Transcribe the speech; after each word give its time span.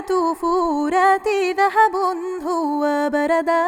ليلة 0.00 0.34
فوراتي 0.34 1.52
ذهب 1.52 1.94
هو 2.46 3.10
بردا. 3.12 3.64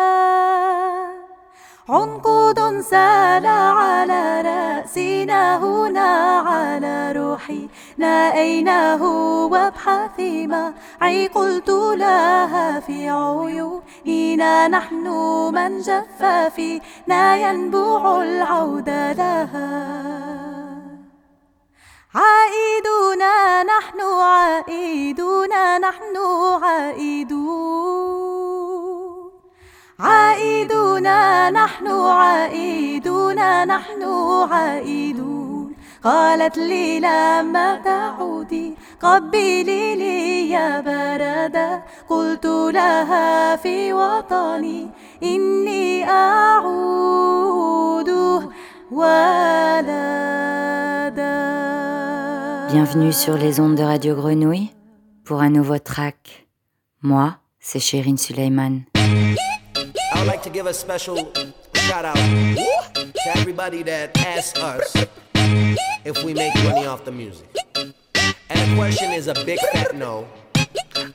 عنقود 1.89 2.81
سال 2.81 3.47
على 3.47 4.41
رأسنا 4.41 5.57
هنا 5.57 6.41
على 6.49 7.13
روحي 7.13 7.69
نأيناه 7.97 9.03
وابحثي 9.47 10.47
معي 10.47 11.27
قلت 11.27 11.69
لها 11.71 12.81
في 12.81 13.11
عيوننا. 13.11 14.69
نحن 14.69 15.07
من 15.55 15.81
جف 15.81 16.25
فينا 16.57 17.37
ينبوع 17.37 18.23
العود 18.23 18.89
لها 18.89 20.52
عائدون 22.15 23.23
نحن 23.65 24.01
عائدون 24.01 25.81
نحن 25.81 26.17
عائدون. 26.63 27.33
عائدون 30.01 31.03
نحن 31.53 31.87
عائدون 31.87 33.67
نحن 33.67 34.03
عائدون. 34.51 35.75
قالت 36.05 36.59
لي 36.59 37.01
لما 37.01 37.81
تعودي 37.85 38.77
قبلي 39.03 39.95
لي 39.95 40.51
يا 40.51 40.81
بردا. 40.81 41.83
قلت 42.09 42.47
لها 42.47 43.57
في 43.57 43.93
وطني 43.93 44.91
إني 45.23 46.11
أعود 46.11 48.11
ولدا. 48.91 50.33
Bienvenue 52.73 53.13
sur 53.13 53.37
les 53.37 53.61
ondes 53.61 53.75
de 53.75 53.83
Radio 53.83 54.15
Grenouille 54.15 54.71
pour 55.27 55.43
un 55.43 55.51
nouveau 55.51 55.79
track. 55.79 56.47
Moi, 57.03 57.37
c'est 57.61 57.81
Sherine 57.81 58.17
Suleiman. 58.17 58.85
I 58.97 59.37
would 60.17 60.27
like 60.27 60.41
to 60.41 60.51
give 60.51 60.67
a 60.67 60.73
special 60.73 61.19
shout 61.75 62.07
out 62.07 62.17
to 62.17 63.37
everybody 63.37 63.83
that 63.83 64.17
asks 64.17 64.59
us 64.59 64.97
if 66.07 66.25
we 66.25 66.33
make 66.33 66.55
money 66.65 66.87
off 66.87 67.05
the 67.05 67.13
music. 67.13 67.47
And 67.77 68.59
the 68.59 68.75
question 68.75 69.13
is 69.13 69.29
a 69.29 69.35
big 69.45 69.59
fat 69.75 69.95
no. 69.95 70.25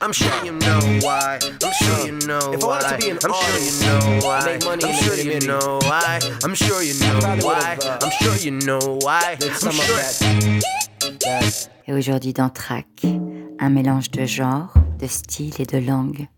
I'm 0.00 0.12
sure 0.12 0.30
you 0.44 0.52
know 0.52 0.78
why. 1.02 1.40
I'm 1.42 1.72
sure 1.72 2.06
you 2.06 2.12
know 2.28 2.52
if 2.52 2.62
why. 2.62 2.78
I 2.84 2.98
to 2.98 3.04
be 3.04 3.10
an 3.10 3.18
I'm 3.24 3.32
sure 3.32 3.58
you 3.58 3.80
know 3.82 4.18
why. 4.22 4.58
Money 4.64 4.84
I'm 4.84 4.94
sure 4.94 5.16
you 5.16 5.40
know 5.40 5.80
why. 5.82 6.20
I'm 6.44 6.54
sure 6.54 6.82
you 6.84 6.94
know 7.00 7.36
why. 7.42 7.78
I'm 8.00 8.10
sure 8.22 8.36
you 8.36 8.52
know 8.52 8.98
why. 9.02 9.36
I'm 9.40 9.72
sure. 9.72 10.60
Et 11.86 11.92
aujourd'hui 11.92 12.32
dans 12.32 12.48
Track, 12.48 13.06
un 13.58 13.70
mélange 13.70 14.10
de 14.10 14.24
genres, 14.24 14.74
de 15.00 15.06
styles 15.06 15.60
et 15.60 15.64
de 15.64 15.78
langues. 15.78 16.28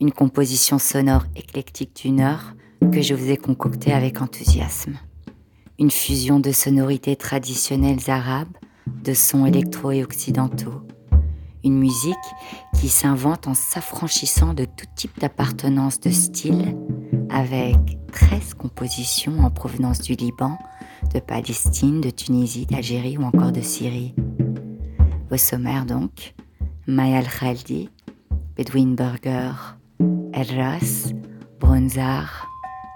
Une 0.00 0.12
composition 0.12 0.78
sonore 0.78 1.24
éclectique 1.36 1.96
d'une 2.02 2.20
heure 2.20 2.54
que 2.92 3.00
je 3.00 3.14
vous 3.14 3.30
ai 3.30 3.36
concoctée 3.36 3.92
avec 3.92 4.20
enthousiasme. 4.20 4.98
Une 5.78 5.90
fusion 5.90 6.40
de 6.40 6.52
sonorités 6.52 7.16
traditionnelles 7.16 8.10
arabes, 8.10 8.56
de 8.86 9.14
sons 9.14 9.46
électro 9.46 9.92
et 9.92 10.02
occidentaux. 10.02 10.82
Une 11.64 11.78
musique 11.78 12.16
qui 12.78 12.88
s'invente 12.88 13.46
en 13.46 13.54
s'affranchissant 13.54 14.52
de 14.52 14.64
tout 14.64 14.86
type 14.94 15.18
d'appartenance 15.20 16.00
de 16.00 16.10
style, 16.10 16.76
avec 17.30 17.76
13 18.12 18.54
compositions 18.54 19.40
en 19.40 19.50
provenance 19.50 20.00
du 20.00 20.14
Liban, 20.14 20.58
de 21.14 21.20
Palestine, 21.20 22.00
de 22.00 22.10
Tunisie, 22.10 22.66
d'Algérie 22.66 23.18
ou 23.18 23.22
encore 23.22 23.52
de 23.52 23.60
Syrie. 23.60 24.14
Au 25.30 25.36
sommaire 25.36 25.84
donc, 25.84 26.34
Maya 26.86 27.18
Al-Khaldi, 27.18 27.90
Bedouin 28.56 28.94
Burger, 28.94 29.52
El 30.32 30.58
Ras, 30.58 31.12
Bronzar, 31.60 32.48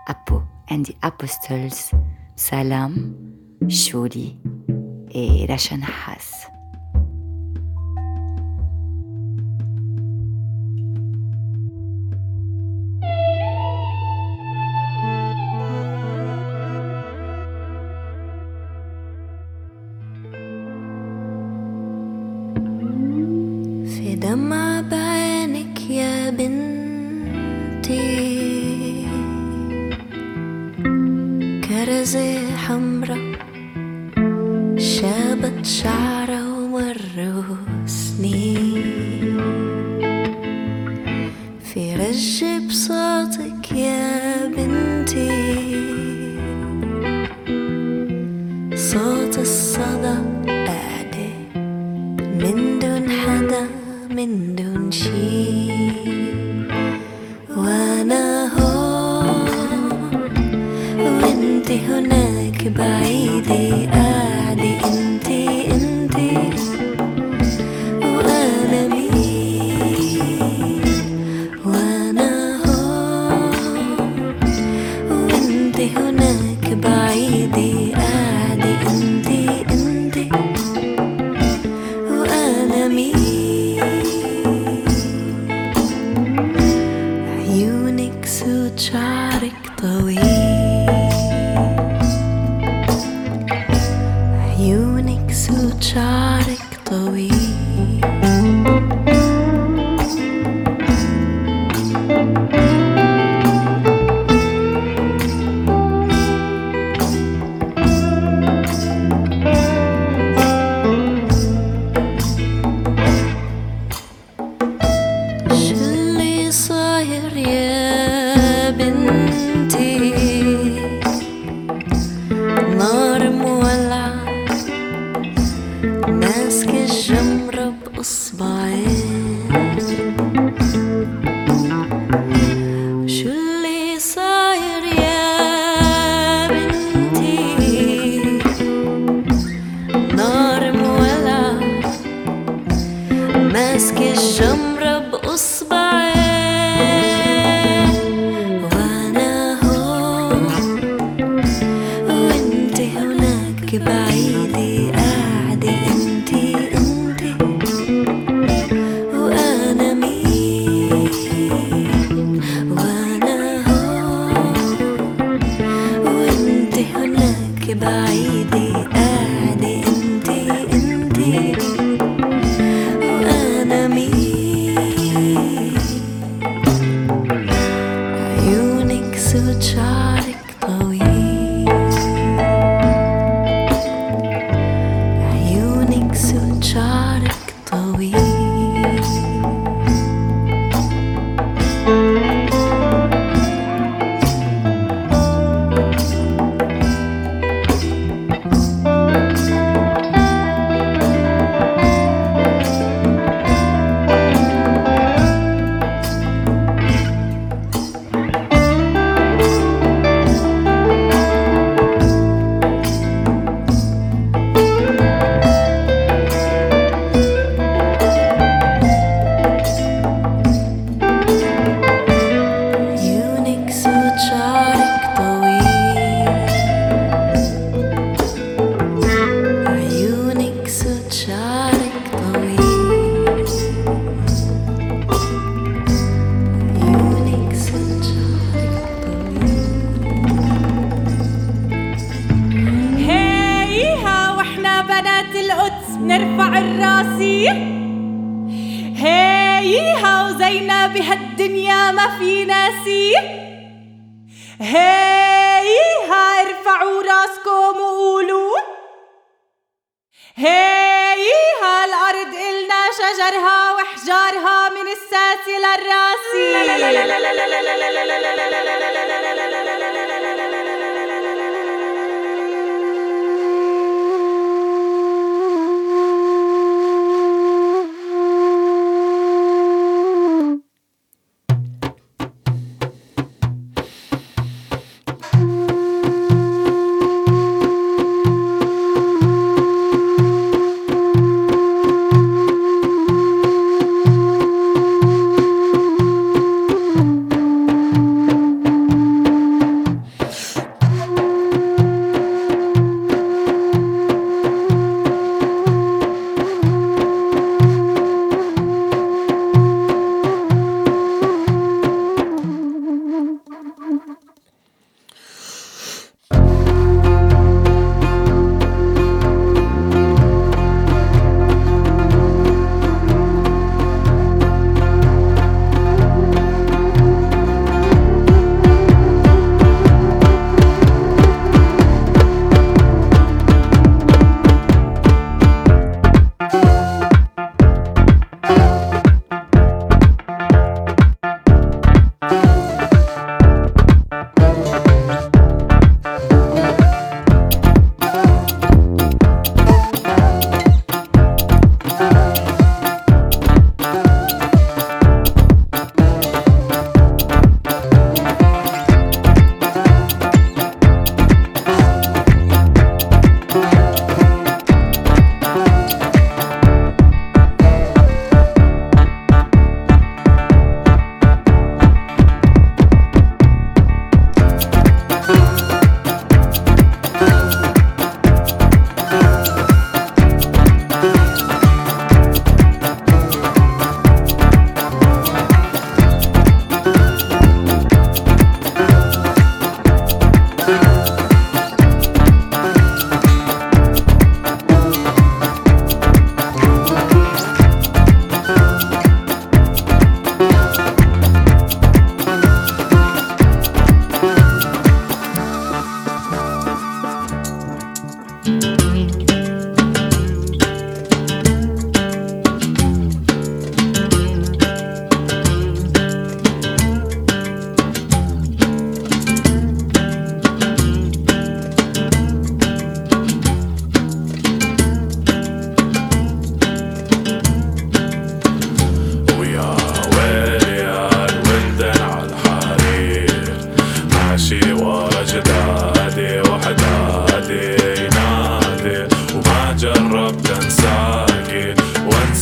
Apo 0.07 0.43
and 0.71 0.83
the 0.85 0.95
Apostles, 1.03 1.93
Salam, 2.37 3.15
Shuri 3.69 4.37
et 5.11 5.47
Rashan 5.49 5.81
Haas. 5.83 6.46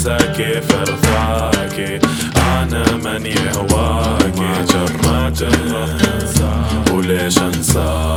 انساكي 0.04 0.60
فارفعكي 0.60 1.98
أنا 2.36 2.84
من 2.96 3.26
يهواكي 3.26 4.64
جرات 4.72 5.42
الرفض 5.42 6.92
وليش 6.94 7.38
أنسى؟ 7.38 8.16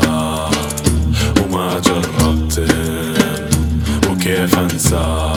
وما 1.42 1.80
جربت. 1.80 2.66
وكيف 4.10 4.60
أنسى؟ 4.60 5.34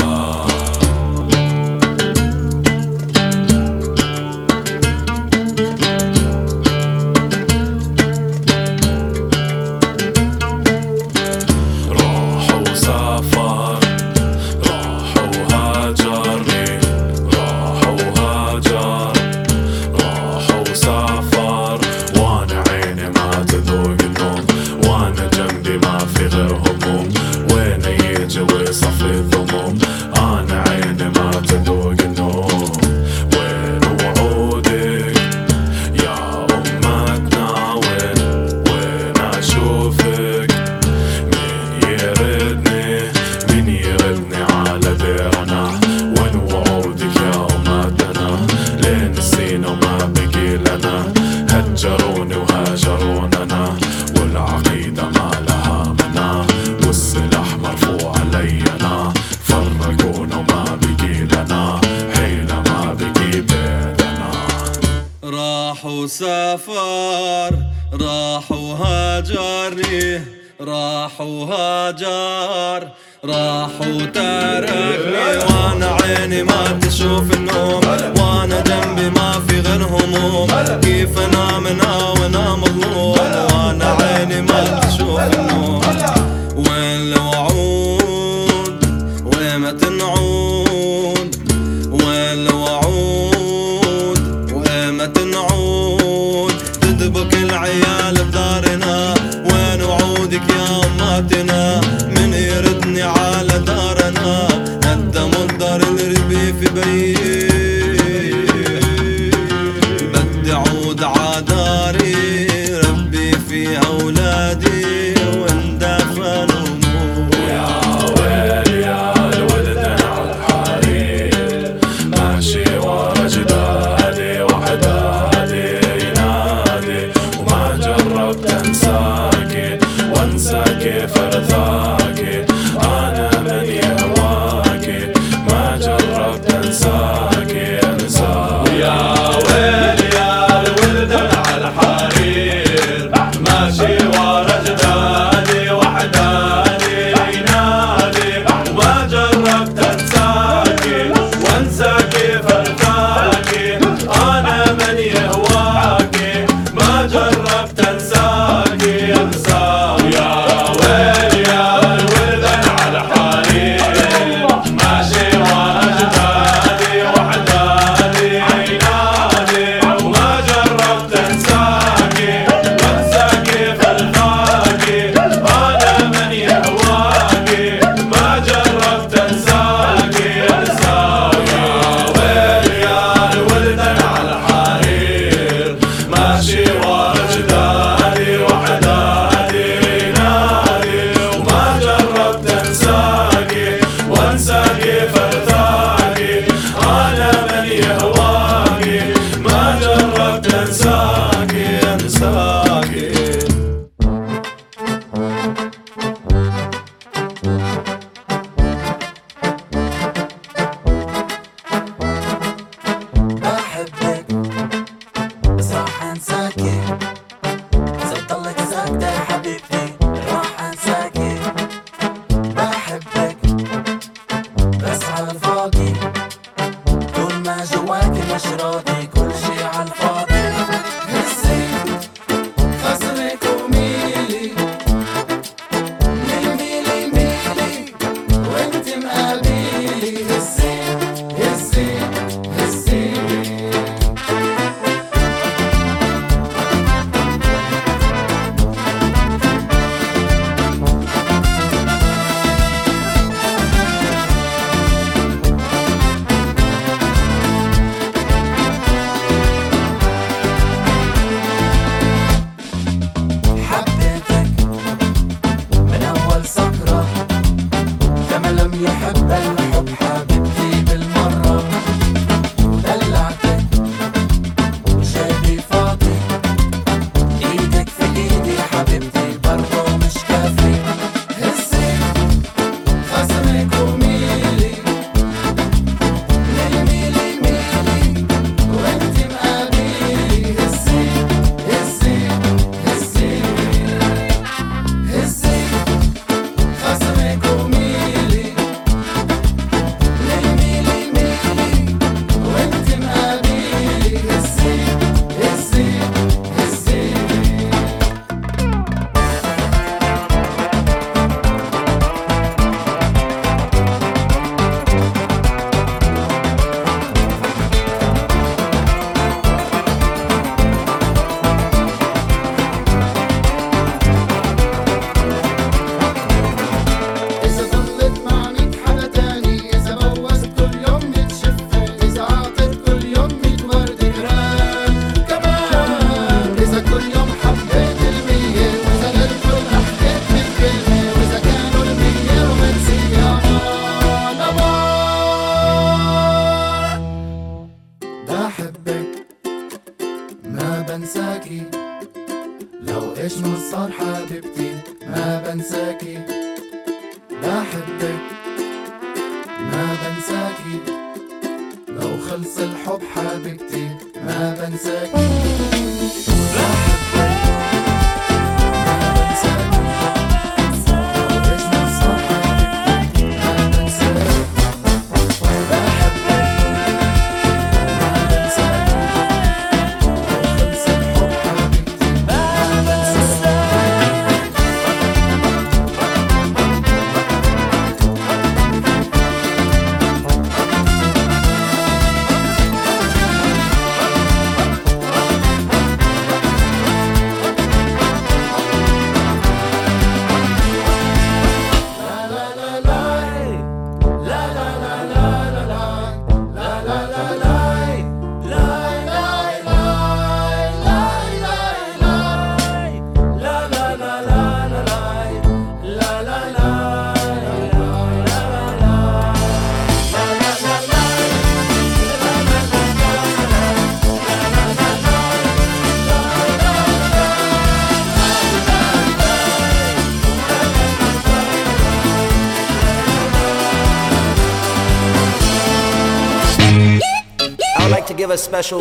To 438.10 438.16
give 438.16 438.30
a 438.30 438.38
special 438.38 438.80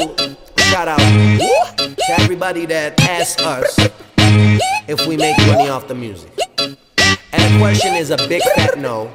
shout 0.57 0.88
out 0.88 0.98
to 0.98 2.15
everybody 2.20 2.65
that 2.65 3.00
asks 3.01 3.39
us 3.44 3.77
if 4.87 5.05
we 5.05 5.15
make 5.18 5.37
money 5.46 5.70
off 5.70 5.87
the 5.87 5.94
music. 5.94 6.31
And 6.57 6.74
the 7.44 7.59
question 7.59 7.94
is 7.94 8.09
a 8.09 8.18
big 8.27 8.42
fat 8.55 8.79
no. 8.79 9.11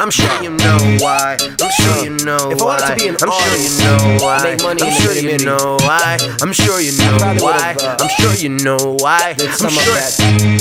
I'm 0.00 0.10
sure 0.10 0.42
you 0.42 0.50
know 0.50 0.78
why. 0.98 1.36
I'm 1.40 1.70
sure 1.70 2.04
you 2.04 2.24
know 2.24 2.50
If 2.50 2.60
I 2.60 2.64
why. 2.64 2.80
wanted 2.80 2.88
to 2.88 2.94
be 2.96 3.08
an 3.08 3.16
I'm 3.22 3.30
sure 3.30 3.56
you 3.62 3.78
know 3.84 4.18
why. 4.20 4.42
make 4.42 4.62
money 4.64 4.82
I'm 4.82 4.92
sure 5.00 5.14
you 5.14 5.38
know 5.44 5.76
why. 5.80 6.18
I'm 6.42 6.52
sure 6.52 6.80
you 6.80 6.92
know 6.98 7.36
why. 7.40 7.76
uh, 7.80 7.96
I'm 8.00 8.08
sure 8.18 8.34
you 8.34 8.48
know 8.48 8.96
why. 8.98 9.36
I'm 9.38 9.52
some 9.52 9.66
of 9.68 9.72
sure. 9.74 9.94
that. 9.94 10.60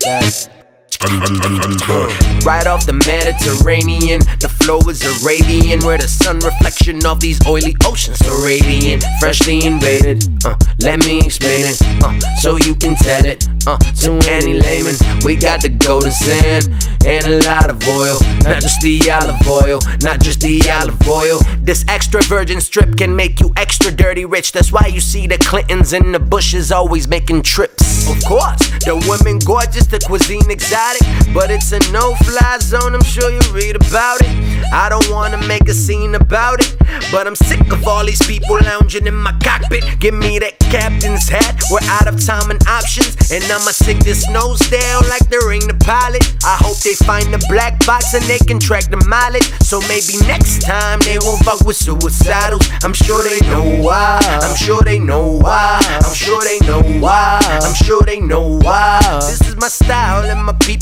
That 0.00 0.61
Right 1.02 2.66
off 2.68 2.86
the 2.86 2.92
Mediterranean, 2.92 4.20
the 4.38 4.48
flow 4.48 4.78
is 4.88 5.02
Arabian, 5.02 5.80
where 5.80 5.98
the 5.98 6.06
sun 6.06 6.38
reflection 6.38 7.04
of 7.04 7.18
these 7.18 7.44
oily 7.44 7.74
oceans 7.84 8.18
so 8.18 8.32
radiant, 8.44 9.02
freshly 9.18 9.64
invaded. 9.64 10.22
Uh, 10.44 10.54
let 10.78 11.04
me 11.04 11.18
explain 11.18 11.66
it, 11.66 11.82
uh, 12.04 12.18
so 12.38 12.56
you 12.56 12.76
can 12.76 12.94
tell 12.94 13.24
it 13.26 13.48
uh, 13.66 13.78
to 13.98 14.14
any 14.30 14.54
layman. 14.54 14.94
We 15.24 15.34
got 15.34 15.62
the 15.62 15.70
golden 15.70 16.12
sand 16.12 16.70
and 17.04 17.26
a 17.26 17.42
lot 17.50 17.68
of 17.68 17.82
oil, 17.88 18.18
not 18.44 18.62
just 18.62 18.80
the 18.80 19.02
olive 19.10 19.42
oil, 19.48 19.80
not 20.02 20.20
just 20.20 20.40
the 20.40 20.62
olive 20.70 21.02
oil. 21.08 21.40
This 21.62 21.84
extra 21.88 22.22
virgin 22.22 22.60
strip 22.60 22.96
can 22.96 23.14
make 23.14 23.40
you 23.40 23.52
extra 23.56 23.90
dirty 23.90 24.24
rich. 24.24 24.52
That's 24.52 24.70
why 24.70 24.86
you 24.86 25.00
see 25.00 25.26
the 25.26 25.38
Clintons 25.38 25.92
in 25.94 26.12
the 26.12 26.20
bushes 26.20 26.70
always 26.70 27.08
making 27.08 27.42
trips. 27.42 28.06
Of 28.08 28.22
course, 28.24 28.58
the 28.84 28.94
women 29.08 29.38
gorgeous, 29.38 29.86
the 29.86 29.98
cuisine 30.00 30.50
exotic, 30.50 30.91
but 31.32 31.50
it's 31.50 31.72
a 31.72 31.78
no-fly 31.92 32.58
zone. 32.60 32.94
I'm 32.94 33.04
sure 33.04 33.30
you 33.30 33.40
read 33.52 33.76
about 33.76 34.20
it. 34.20 34.32
I 34.72 34.88
don't 34.88 35.08
wanna 35.10 35.38
make 35.46 35.68
a 35.68 35.74
scene 35.74 36.14
about 36.14 36.60
it, 36.60 36.76
but 37.10 37.26
I'm 37.26 37.36
sick 37.36 37.70
of 37.72 37.86
all 37.86 38.04
these 38.04 38.24
people 38.26 38.58
lounging 38.62 39.06
in 39.06 39.14
my 39.14 39.32
cockpit. 39.44 39.84
Give 40.00 40.14
me 40.14 40.38
that 40.38 40.58
captain's 40.58 41.28
hat. 41.28 41.60
We're 41.70 41.84
out 41.84 42.06
of 42.06 42.24
time 42.24 42.50
and 42.50 42.60
options, 42.66 43.30
and 43.30 43.44
I'ma 43.44 43.72
stick 43.72 43.98
this 43.98 44.28
nose 44.30 44.60
down 44.70 45.02
like 45.08 45.28
the 45.28 45.44
ring 45.46 45.66
the 45.66 45.76
pilot. 45.84 46.24
I 46.44 46.56
hope 46.58 46.78
they 46.78 46.94
find 46.94 47.32
the 47.32 47.44
black 47.48 47.84
box 47.86 48.14
and 48.14 48.24
they 48.24 48.38
can 48.38 48.58
track 48.58 48.88
the 48.88 49.02
mileage. 49.06 49.48
So 49.60 49.80
maybe 49.92 50.16
next 50.26 50.62
time 50.62 50.98
they 51.00 51.18
won't 51.20 51.44
fuck 51.44 51.60
with 51.66 51.78
suicidals. 51.78 52.64
I'm 52.82 52.94
sure 52.94 53.22
they 53.22 53.40
know 53.48 53.82
why. 53.82 54.20
I'm 54.22 54.56
sure 54.56 54.82
they 54.82 54.98
know 54.98 55.38
why. 55.38 55.80
I'm 55.84 56.14
sure 56.14 56.42
they 56.42 56.58
know 56.66 56.82
why. 57.00 57.40
I'm 57.42 57.74
sure 57.74 58.02
they 58.02 58.20
know 58.20 58.58
why. 58.58 59.00
This 59.20 59.40
is 59.48 59.56
my 59.56 59.68
style 59.68 60.24
and 60.24 60.44
my 60.44 60.54
people 60.54 60.81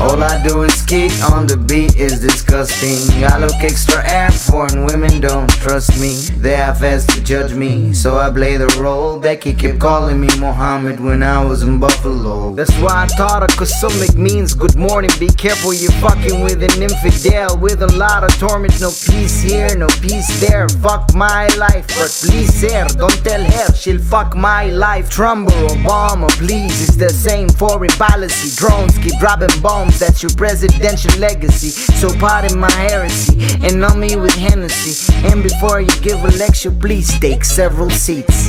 All 0.00 0.22
I 0.22 0.42
do 0.42 0.62
is 0.62 0.82
kick 0.86 1.12
on 1.30 1.46
the 1.46 1.56
beat 1.56 1.96
is 1.96 2.20
disgusting. 2.20 3.24
I 3.24 3.38
look 3.38 3.54
extra 3.60 4.02
air 4.08 4.30
foreign 4.30 4.84
women 4.84 5.20
don't 5.20 5.50
trust 5.50 6.00
me. 6.00 6.14
They 6.40 6.56
have 6.56 6.82
asked 6.82 7.10
to 7.10 7.22
judge 7.22 7.52
me, 7.54 7.92
so 7.92 8.18
I 8.18 8.30
play 8.30 8.56
the 8.56 8.68
role. 8.80 9.20
Becky 9.20 9.52
kept 9.52 9.78
calling 9.78 10.20
me 10.20 10.28
Mohammed 10.38 11.00
when 11.00 11.22
I 11.22 11.44
was 11.44 11.62
in 11.62 11.78
Buffalo. 11.78 12.54
That's 12.54 12.76
why 12.78 13.04
I 13.04 13.06
taught 13.06 13.42
her 13.42 13.56
Kusumic 13.58 14.16
means 14.16 14.54
good 14.54 14.76
morning. 14.76 15.10
Be 15.18 15.28
careful, 15.28 15.74
you're 15.74 15.92
fucking 16.00 16.40
with 16.40 16.62
an 16.62 16.82
infidel 16.82 17.58
with 17.58 17.82
a 17.82 17.92
lot 17.96 18.24
of 18.24 18.30
torment. 18.38 18.80
No 18.80 18.88
peace 18.88 19.40
here, 19.40 19.74
no 19.76 19.88
peace 20.00 20.28
there. 20.40 20.68
Fuck 20.68 21.14
my 21.14 21.46
life, 21.58 21.86
but 21.88 22.10
please, 22.24 22.52
sir, 22.54 22.86
don't 22.96 23.18
tell 23.22 23.44
her 23.44 23.74
she'll 23.74 23.98
fuck 24.00 24.34
my 24.36 24.66
life. 24.70 25.10
Trump 25.10 25.48
or 25.48 25.68
Obama, 25.76 26.28
please, 26.38 26.88
it's 26.88 26.96
the 26.96 27.10
same 27.10 27.48
foreign 27.48 27.90
policy. 27.90 28.48
Drones 28.56 28.96
keep 28.98 29.18
dropping 29.18 29.60
bombs, 29.60 29.89
that's 29.98 30.22
your 30.22 30.32
presidential 30.36 31.18
legacy. 31.18 31.70
So 31.70 32.08
pardon 32.18 32.58
my 32.58 32.70
heresy 32.70 33.36
and 33.66 33.84
on 33.84 33.98
me 33.98 34.16
with 34.16 34.34
Hennessy. 34.34 35.12
And 35.28 35.42
before 35.42 35.80
you 35.80 35.88
give 36.00 36.22
a 36.24 36.30
lecture, 36.38 36.70
please 36.70 37.18
take 37.20 37.44
several 37.44 37.90
seats. 37.90 38.48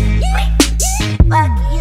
That 1.30 1.81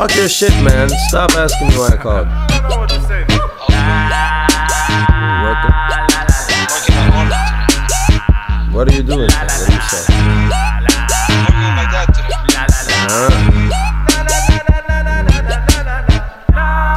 talk 0.00 0.16
your 0.16 0.28
shit, 0.30 0.52
man. 0.64 0.88
Stop 1.08 1.32
asking 1.32 1.68
me 1.68 1.74
why 1.74 1.88
I 1.92 1.96
called. 1.96 2.26
Working? 5.44 5.74
What 8.72 8.88
are 8.88 8.94
you 8.94 9.02
doing? 9.02 9.28
man? 9.28 9.28
What 9.28 9.66
do 9.68 9.74
you 9.74 9.80
say? 9.82 10.04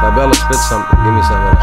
Tabella, 0.00 0.34
spit 0.34 0.60
something. 0.68 0.98
Give 1.04 1.14
me 1.14 1.22
something. 1.24 1.53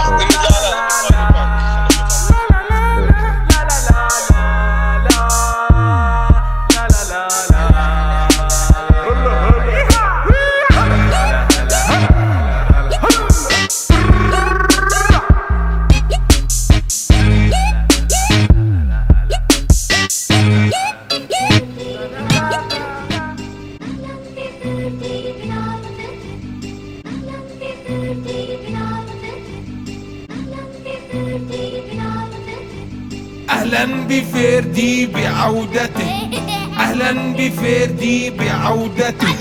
بفردي 37.41 38.29
بعودته 38.29 39.35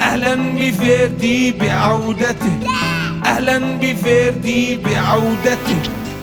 أهلا 0.00 0.34
بفردي 0.34 1.52
بعودته 1.52 2.58
أهلا 3.26 3.58
بفردي 3.58 4.76
بعودته 4.76 5.80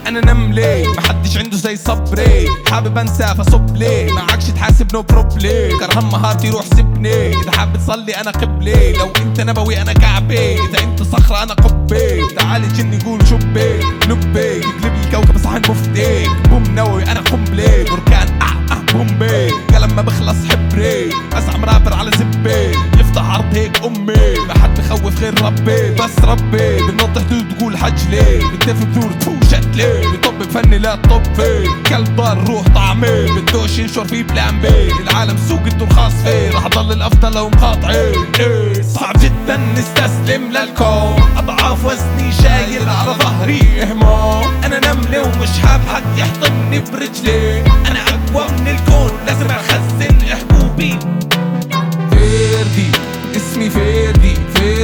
أنا 0.08 0.34
نملي 0.34 0.88
محدش 0.98 1.38
عنده 1.38 1.58
زي 1.58 1.76
صبري. 1.76 2.48
حابب 2.72 2.98
أنسى 2.98 3.36
فصب 3.38 3.78
لي 3.78 4.12
معكش 4.12 4.44
تحاسب 4.46 4.94
نو 4.94 5.02
بروبلي 5.02 5.70
كرهان 5.80 6.06
مهارتي 6.06 6.50
روح 6.50 6.66
سيبني. 6.76 7.42
إذا 7.42 7.52
حابب 7.52 7.78
تصلي 7.78 8.16
أنا 8.16 8.32
قبلي. 8.32 8.94
لو 8.94 9.08
أنت 9.22 9.42
نبوي 9.42 9.82
أنا 9.82 9.94
كعبي. 9.94 10.54
إذا 10.54 10.84
أنت 10.84 11.04
صخرة 11.04 11.44
أنا 11.44 11.54
قبي. 11.54 12.22
تعالي 12.36 12.68
جني 12.68 13.00
قول 13.06 13.28
شبي. 13.28 13.80
نبي 14.08 14.60
تقلب 14.60 14.94
الكوكب 15.06 15.38
صحن 15.38 15.62
مفتيك 15.72 16.30
بوم 16.50 16.64
نووي 16.64 17.04
أنا 17.04 17.20
قنبلي. 17.20 17.84
بركان 17.84 18.42
آه 18.42 18.74
آه 18.74 18.94
بومبي. 18.94 19.52
قلم 19.86 19.96
ما 19.96 20.02
بخلص 20.02 20.46
حبري 20.46 21.10
أزعم 21.34 21.66
رابر 21.66 21.94
على 21.94 22.12
زبي. 22.12 22.95
يفتح 23.16 23.30
عرض 23.30 23.56
هيك 23.56 23.84
أمي. 23.86 24.48
ما 24.48 24.54
حد 24.64 24.80
بخوف 24.80 25.22
غير 25.22 25.42
ربي. 25.42 25.92
بس 25.92 26.20
ربي 26.24 26.82
بنط 26.82 27.20
حدود 27.20 27.58
تقول 27.58 27.78
حج 27.78 28.10
ليه 28.10 28.52
بتلف 28.52 28.84
بدور 28.84 29.12
تفو 29.12 29.34
شت 29.52 29.68
ليه 29.76 30.08
بطب 30.08 30.40
بفني 30.40 30.78
لا 30.78 30.96
تطب 30.96 31.24
فيه 31.36 31.70
كلب 31.90 32.22
روح 32.22 32.68
طعمي. 32.76 33.26
بدوش 33.32 33.80
ينشر 33.80 34.06
فيه 34.06 34.24
plan 34.24 34.62
B. 34.62 34.92
العالم 35.04 35.38
سوق 35.50 35.60
انتو 35.60 35.86
الخاص 35.86 36.14
فيه 36.14 36.52
رح 36.52 36.68
ضل 36.68 36.92
الأفضل 36.92 37.34
لو 37.34 37.50
مقاطعين 37.50 38.26
إيه 38.40 38.82
صعب 38.82 39.16
جدا 39.20 39.58
نستسلم 39.58 40.52
للكون. 40.52 41.16
أضعاف 41.38 41.86
وزني 41.86 42.32
شايل 42.44 42.90
على 42.90 43.16
ظهري 43.20 43.84
هموم. 43.84 44.62
أنا 44.64 44.94
نملة 44.94 45.24
ومش 45.24 45.60
حاب 45.64 45.82
حد 45.94 46.18
يحضني 46.18 46.80
برجلي. 46.80 47.62
أنا 47.62 48.00
أقوى 48.00 48.48
من 48.60 48.68
الكون 48.68 49.12
لازم 49.28 49.48
أخزن 49.48 50.16
حبوبي 50.26 50.55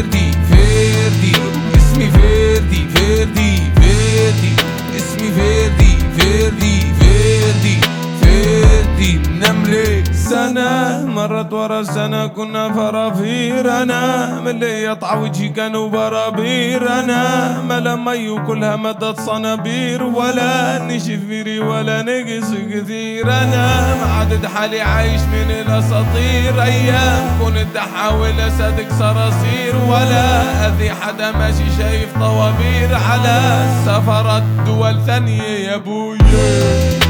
venerdì 0.01 0.50
مرت 11.21 11.53
ورا 11.53 11.83
سنة 11.83 12.27
كنا 12.27 12.73
فرافير 12.73 13.81
أنا 13.81 14.39
من 14.39 14.47
اللي 14.47 14.83
يطع 14.83 15.15
وجهي 15.15 15.49
كانوا 15.49 15.89
برابير 15.89 16.99
أنا 16.99 17.61
ملا 17.61 17.95
مي 17.95 18.29
وكلها 18.29 18.75
مدت 18.75 19.19
صنابير 19.19 20.03
ولا 20.03 20.79
نشف 20.83 21.19
فيري 21.27 21.59
ولا 21.59 22.01
نقص 22.01 22.49
كثير 22.71 23.25
أنا 23.31 23.95
معدد 24.05 24.45
حالي 24.45 24.81
عايش 24.81 25.21
من 25.21 25.51
الأساطير. 25.51 26.61
أيام 26.61 27.23
كنت 27.41 27.77
أحاول 27.77 28.33
أصدق 28.47 28.89
صراصير 28.99 29.75
ولا 29.87 30.41
أذي 30.67 30.91
حدا 30.91 31.31
ماشي 31.31 31.63
شايف 31.77 32.09
طوابير. 32.19 32.95
على 33.11 33.65
سفرات 33.85 34.43
دول 34.65 35.05
ثانية 35.05 35.43
يا 35.43 35.77
بويا 35.77 37.00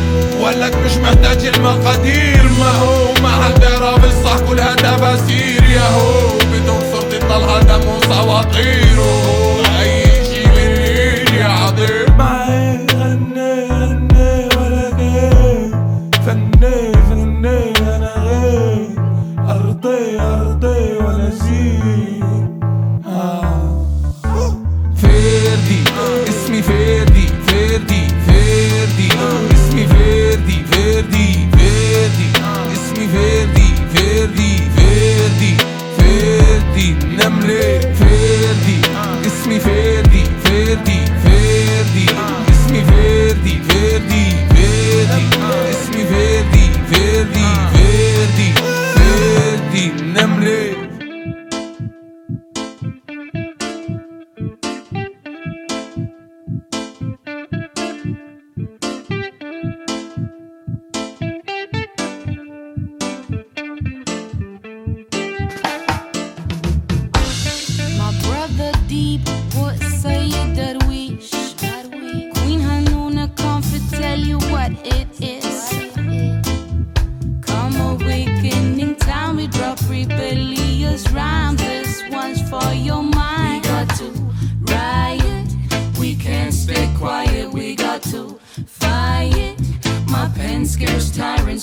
ولك 0.42 0.76
مش 0.76 0.98
محتاج 0.98 1.46
المقادير. 1.46 2.44
ما 2.60 2.70
هو 2.72 3.14
ما 3.24 3.30
حد 3.44 3.64
يعرف 3.64 4.06
الصح 4.06 4.40
كلها 4.50 4.76
تفاسير 4.76 5.64
يا 5.64 5.88
هو 5.90 6.38
بدون 6.54 6.80
صورتي 6.92 7.20
طلها 7.20 7.60
دم 7.60 7.88
وصواطير 7.90 9.00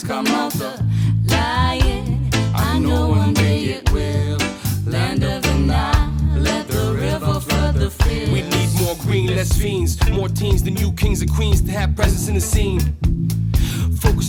come 0.02 0.26
out 0.28 0.52
the 0.52 0.82
lion. 1.28 2.30
I 2.54 2.78
know 2.78 3.08
one 3.08 3.34
day 3.34 3.64
it 3.64 3.90
will. 3.90 4.38
Land 4.86 5.24
of 5.24 5.42
the 5.42 5.54
Nile, 5.54 6.12
let 6.36 6.68
the 6.68 6.94
river 6.94 7.40
flood 7.40 7.74
the 7.74 7.90
fields. 7.90 8.30
We 8.30 8.42
need 8.42 8.68
more 8.80 8.96
green, 8.96 9.34
less 9.34 9.56
fiends, 9.58 9.98
more 10.10 10.28
teens 10.28 10.62
than 10.62 10.76
you 10.76 10.92
kings 10.92 11.20
and 11.20 11.30
queens 11.30 11.62
to 11.62 11.70
have 11.72 11.96
presence 11.96 12.28
in 12.28 12.34
the 12.34 12.40
scene. 12.40 12.96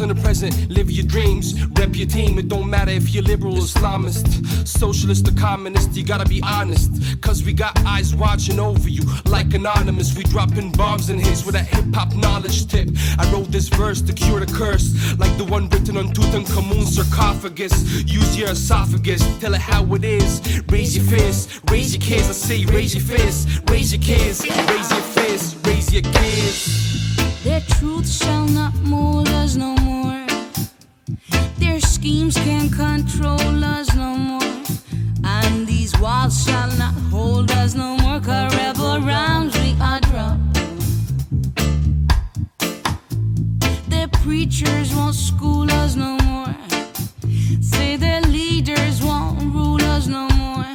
On 0.02 0.08
the 0.08 0.16
present, 0.16 0.70
live 0.70 0.90
your 0.90 1.06
dreams, 1.06 1.62
rep 1.78 1.94
your 1.94 2.08
team. 2.08 2.40
It 2.40 2.48
don't 2.48 2.70
matter 2.70 2.92
if 2.92 3.14
you're 3.14 3.24
liberal, 3.24 3.56
Islamist, 3.56 4.66
socialist, 4.66 5.28
or 5.28 5.34
communist. 5.34 5.94
You 5.94 6.06
gotta 6.06 6.24
be 6.24 6.42
honest, 6.42 7.22
cause 7.22 7.44
we 7.44 7.52
got 7.52 7.78
eyes 7.86 8.16
watching 8.16 8.60
over 8.60 8.88
you. 8.88 9.02
Like 9.26 9.54
anonymous, 9.54 10.16
we 10.16 10.24
dropping 10.24 10.72
bombs 10.72 11.10
and 11.10 11.20
hits 11.20 11.46
with 11.46 11.56
a 11.56 11.64
hip 11.64 11.84
hop 11.94 12.16
knowledge 12.16 12.68
tip. 12.68 12.88
I 13.18 13.30
wrote 13.34 13.52
this 13.52 13.68
verse 13.68 14.02
to 14.04 14.14
cure 14.14 14.40
the 14.40 14.46
curse, 14.54 15.18
like 15.18 15.36
the 15.38 15.44
one 15.44 15.68
written 15.68 15.98
on 15.98 16.14
Tutankhamun's 16.14 16.96
sarcophagus. 16.96 17.74
Use 18.06 18.38
your 18.38 18.52
esophagus, 18.52 19.22
tell 19.40 19.54
it 19.54 19.60
how 19.60 19.84
it 19.96 20.06
is. 20.06 20.62
Raise 20.70 20.96
your 20.96 21.06
fist, 21.06 21.60
raise 21.70 21.94
your 21.94 22.02
kids. 22.02 22.30
I 22.30 22.32
say, 22.32 22.66
raise 22.66 22.96
your 22.96 23.04
fist, 23.04 23.70
raise 23.70 23.92
your 23.92 24.02
kids, 24.02 24.46
raise 24.48 24.92
your 24.92 25.02
fist, 25.02 25.58
raise 25.68 25.94
your 25.94 26.04
kids. 26.04 27.44
Their 27.44 27.62
truth 27.62 28.10
shall 28.10 28.46
not 28.48 28.74
mold 28.76 29.28
us 29.30 29.56
no 29.56 29.79
schemes 32.00 32.36
can 32.36 32.70
control 32.70 33.64
us 33.64 33.94
no 33.94 34.16
more. 34.16 34.54
And 35.26 35.68
these 35.68 35.94
walls 36.00 36.46
shall 36.46 36.72
not 36.78 36.94
hold 37.12 37.52
us 37.52 37.76
no 37.76 37.98
more. 37.98 38.22
Cause 38.22 38.56
rebel 38.56 39.02
rounds 39.02 39.54
we 39.60 39.76
are 39.82 40.00
drunk. 40.10 40.40
Their 43.90 44.08
preachers 44.24 44.96
won't 44.96 45.16
school 45.16 45.70
us 45.72 45.96
no 45.96 46.18
more. 46.30 46.56
Say 47.62 47.98
their 47.98 48.22
leaders 48.22 49.04
won't 49.04 49.54
rule 49.54 49.84
us 49.96 50.08
no 50.08 50.26
more. 50.44 50.72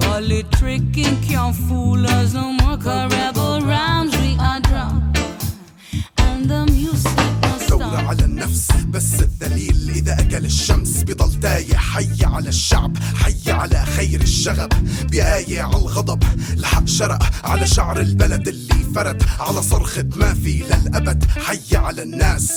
Politicking 0.00 1.16
can't 1.28 1.54
fool 1.54 2.06
us 2.06 2.32
no 2.32 2.52
more. 2.52 2.78
Cause 2.78 3.12
rebel 3.12 3.60
rounds 3.60 4.15
على 8.06 8.24
النفس 8.24 8.68
بس 8.88 9.20
الدليل 9.20 9.90
إذا 9.94 10.12
أكل 10.20 10.44
الشمس 10.44 11.02
بضل 11.02 11.40
تايه. 11.40 11.76
حي 11.76 12.24
على 12.24 12.48
الشعب 12.48 12.96
حي 13.14 13.52
على 13.52 13.84
خير 13.96 14.20
الشغب. 14.20 14.68
بآية 15.10 15.62
على 15.62 15.76
الغضب 15.76 16.22
لحق 16.56 16.86
شرق 16.86 17.22
على 17.44 17.66
شعر 17.66 18.00
البلد 18.00 18.48
اللي 18.48 18.86
فرد. 18.94 19.22
على 19.40 19.62
صرخة 19.62 20.04
ما 20.16 20.34
في 20.34 20.64
للأبد 20.70 21.24
حي 21.24 21.76
على 21.76 22.02
الناس. 22.02 22.52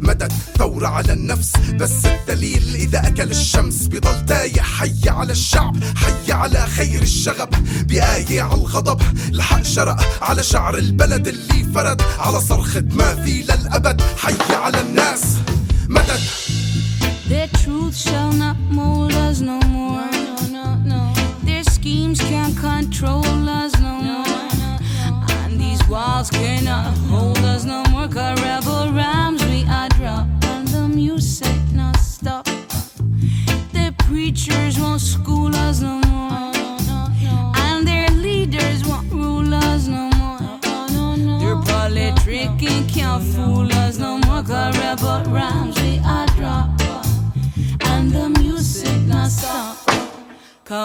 مدد 0.00 0.32
ثورة 0.58 0.86
على 0.86 1.12
النفس 1.12 1.52
بس 1.74 2.06
الدليل 2.06 2.74
إذا 2.74 3.06
أكل 3.06 3.30
الشمس 3.30 3.86
بضل 3.86 4.26
تايه. 4.26 4.60
حي 4.60 5.08
على 5.08 5.32
الشعب 5.32 5.76
حي 5.96 6.32
على 6.32 6.66
خير 6.66 7.02
الشغب. 7.02 7.48
بآية 7.86 8.42
على 8.42 8.54
الغضب 8.54 9.02
لحق 9.30 9.62
شرق 9.62 10.22
على 10.22 10.42
شعر 10.42 10.78
البلد 10.78 11.28
اللي 11.28 11.72
فرد. 11.74 12.02
على 12.18 12.40
صرخة 12.40 12.84
ما 12.90 13.24
في 13.24 13.42
للأبد 13.42 14.02
حي 14.16 14.54
على 14.54 14.80
الناس 14.81 15.37
مدد 15.89 16.19
Their 17.29 17.47
truth 17.63 17.95
shall 17.97 18.20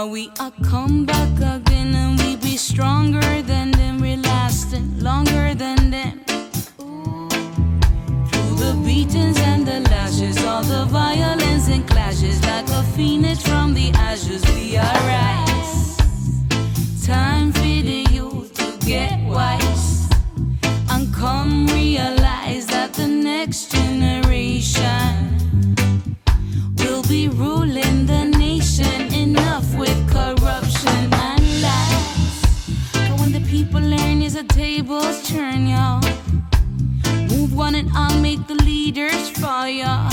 We 0.10 0.32
are 0.40 0.52
come 0.64 1.06
back 1.06 1.36
again 1.38 1.94
and 1.94 2.18
we 2.20 2.38
be 2.38 2.56
stronger 2.56 3.42
than 3.42 3.72
them. 3.72 4.00
We 4.00 4.16
last 4.16 4.74
longer 5.00 5.54
than 5.54 5.92
them. 5.92 6.22
Through 8.30 8.56
the 8.56 8.82
beatings 8.86 9.38
and 9.40 9.68
the 9.68 9.82
lashes, 9.90 10.38
all 10.46 10.64
the 10.64 10.86
violence 10.86 11.68
and 11.68 11.86
clashes, 11.86 12.42
like 12.46 12.70
a 12.70 12.84
phoenix 12.96 13.42
from 13.42 13.74
the 13.74 13.92
ashes, 13.92 14.44
we 14.56 14.78
are 14.78 14.84
right. 14.84 15.47
lawyer. 39.68 40.10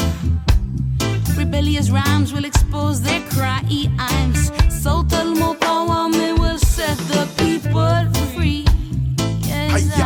Rebellious 1.37 1.91
rhymes 1.91 2.33
will 2.33 2.45
expose 2.45 3.01
their 3.01 3.21
crimes. 3.31 4.51
Soltelmo 4.83 5.59
power 5.61 6.09
me 6.09 6.33
will 6.33 6.59
set 6.59 6.99
the 7.13 7.23
people 7.37 8.03
free. 8.35 8.65
Yes, 9.43 9.97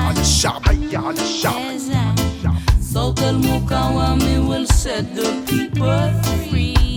Soltelmo 2.93 3.67
power 3.69 4.17
me 4.17 4.39
will 4.39 4.67
set 4.67 5.15
the 5.15 5.31
people 5.47 6.11
free. 6.49 6.88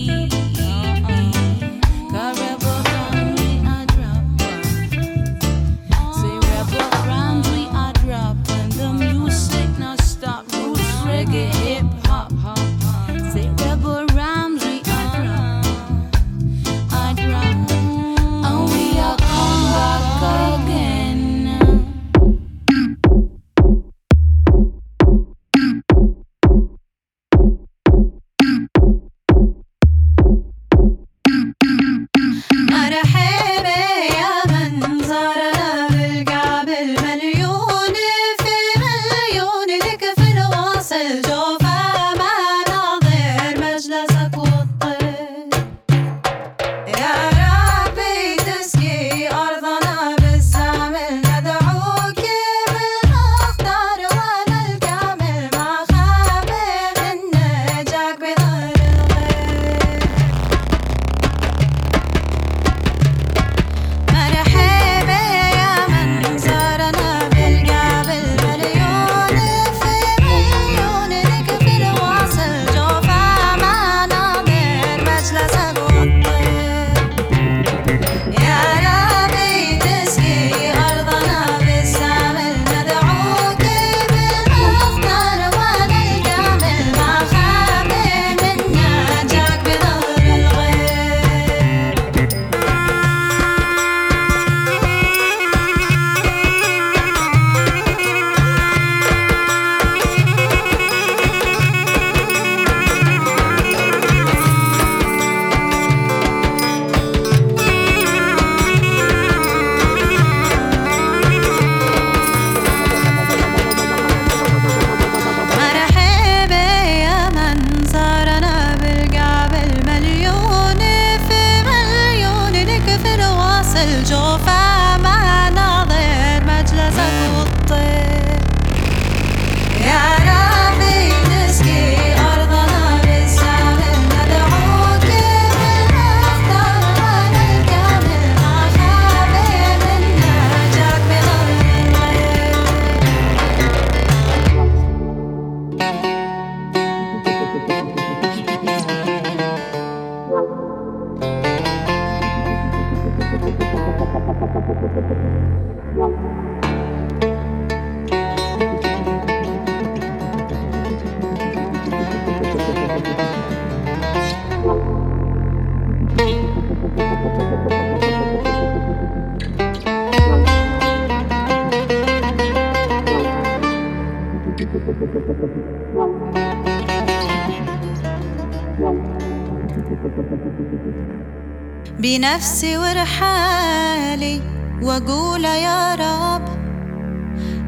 وأقول 184.92 185.44
يا 185.44 185.94
رب 185.94 186.44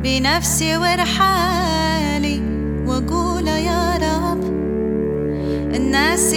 بنفسي 0.03 0.77
ورحالي 0.77 2.43
وأقول 2.87 3.49
يا 3.49 3.97
رب 3.97 4.45
الناس 5.75 6.35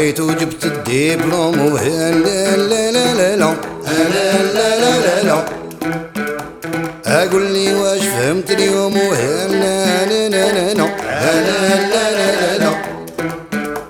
قريت 0.00 0.20
وجبت 0.20 0.64
الدبلوم 0.64 1.72
وهلا 1.72 2.10
لا 2.10 2.56
لا 2.56 2.90
لا 2.90 3.14
لا 3.14 3.36
لا 3.36 4.78
لا 4.80 4.98
لا 4.98 5.22
لا 5.22 5.44
أقول 7.06 7.46
لي 7.46 7.74
واش 7.74 8.00
فهمت 8.00 8.50
اليوم 8.50 8.94
لا 8.94 9.46
لا 9.46 10.28
لا 10.28 10.28
لا 10.28 10.74
لا 10.74 10.74
لا 10.74 12.08
لا 12.12 12.58
لا 12.58 12.72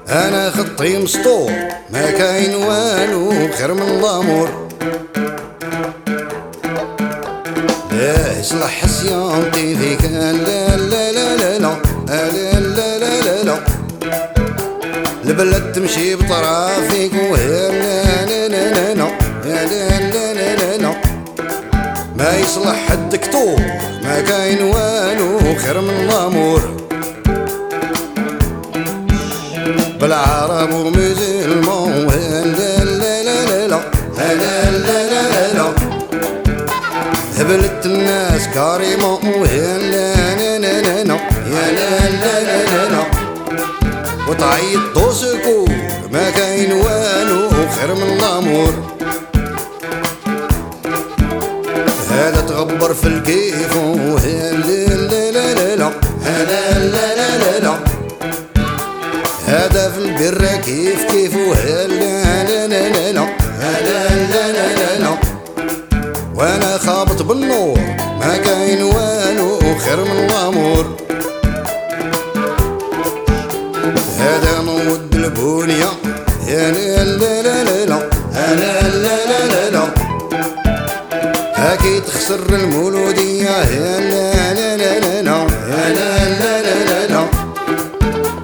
أنا 0.09 0.51
خطي 0.51 0.99
مسطور 0.99 1.51
ما 1.91 2.11
كاين 2.11 2.55
والو 2.55 3.49
خير 3.59 3.75
من 3.75 3.83
الأمور 3.83 4.60
لا 15.97 16.17
لا 20.77 20.95
ما 22.19 22.39
يصلح 22.39 22.91
الدكتور 22.93 23.61
ما 24.03 24.21
كاين 24.21 24.63
والو 24.63 25.39
خير 25.57 25.81
من 25.81 25.91
الأمور 25.91 26.61
بالعرب 30.01 30.73
ومسلمون 30.75 31.93
لا 32.07 32.45
لا 32.45 32.85
لا 32.85 33.67
لا 33.67 33.81
لا 34.19 34.71
لا 34.71 35.31
لا 35.31 35.53
لا 35.55 35.73
هبلت 37.39 37.87
الناس 37.87 38.49
كريمة 38.49 39.13
وهي 39.13 39.79
لا 39.79 40.35
لا 40.35 40.59
لا 40.59 40.81
لا 40.83 41.05
لا 41.05 41.17
لا 41.71 42.65
لا 42.65 42.89
لا 42.89 43.05
وتعيط 44.29 44.81
دوسكو 44.95 45.60
ما 46.13 46.31
كاين 46.31 46.73
والو 46.73 47.49
خير 47.51 47.95
من 47.95 48.03
الأمور 48.03 48.75
هذا 52.11 52.41
تغبر 52.41 52.95
في 52.95 53.07
الكيف 53.07 53.77
وهي 53.77 54.51
لا 54.51 54.95
لا 54.97 55.31
لا 55.31 55.55
لا 55.55 55.75
لا 55.75 55.91
لا 56.79 57.15
لا 57.15 57.39
لا 57.39 57.59
لا 57.61 57.75
هذا 59.47 59.91
في 59.91 59.99
البر 59.99 60.47
كيف 60.65 61.05
كيف 61.11 61.37
لا 61.37 61.87
لا 61.87 62.45
لا 62.45 62.67
لا 62.67 63.13
لا 63.13 63.13
لا 63.13 64.53
لا 64.53 64.73
لا 64.75 64.99
لا 64.99 65.17
وأنا 66.35 66.79
خابط 66.79 67.23
بالنور 67.23 67.79
ما 68.21 68.37
كاين 68.37 68.83
والو 68.83 69.59
خير 69.79 70.05
من 70.05 70.25
الأمور 70.25 70.97
هذا 74.19 74.61
مود 74.61 75.15
البنية 75.15 76.00
هاكي 81.55 82.01
تخسر 82.01 82.41
المولودية 82.55 83.65
لا 83.65 84.01
لا 84.01 84.77
لا 84.77 84.77
لا 84.77 85.01
لا 85.01 85.23
لا 85.23 85.49
لا 85.89 86.63
لا 86.63 86.85
لا 86.85 87.07
لا 87.07 87.27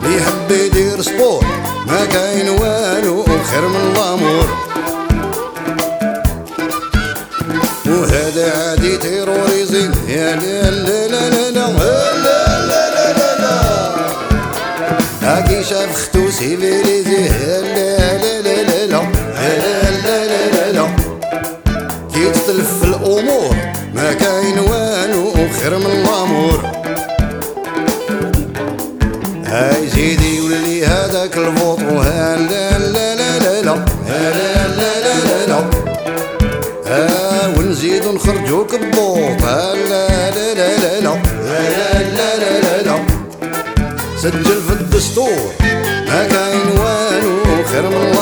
اللي 0.03 0.17
يحب 0.17 0.51
يدير 0.51 1.03
سبور 1.03 1.45
ما 1.87 2.05
كاين 2.05 2.49
والو 2.49 3.25
خير 3.25 3.69
من 3.69 3.93
سجل 44.27 44.45
في 44.45 44.73
الدستور. 44.73 45.55
ما 46.09 46.29
كاين 46.29 46.69
والو 46.79 47.65
خير 47.65 47.89
من 47.89 48.16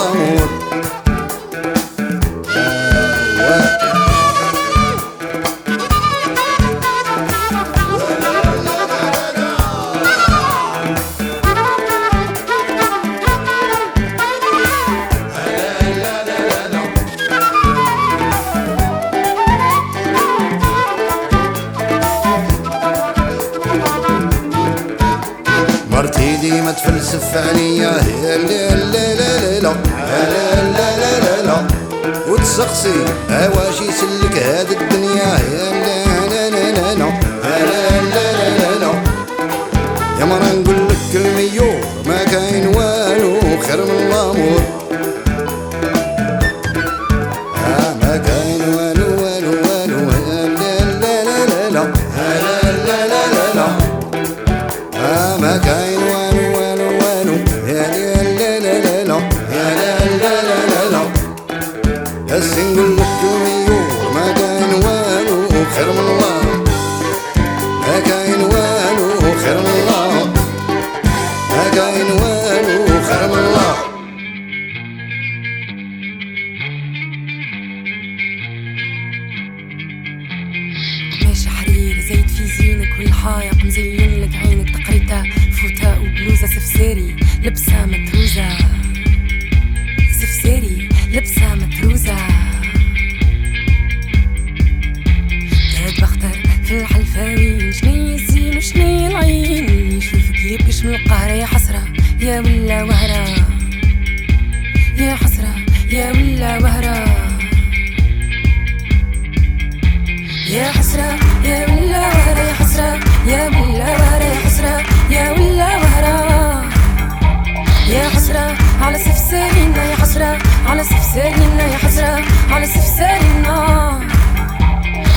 على 121.14 121.22
سفسارنا 121.22 121.66
يا 121.72 121.78
حسرة 121.78 122.22
على 122.50 122.66
سفسارنا 122.66 124.00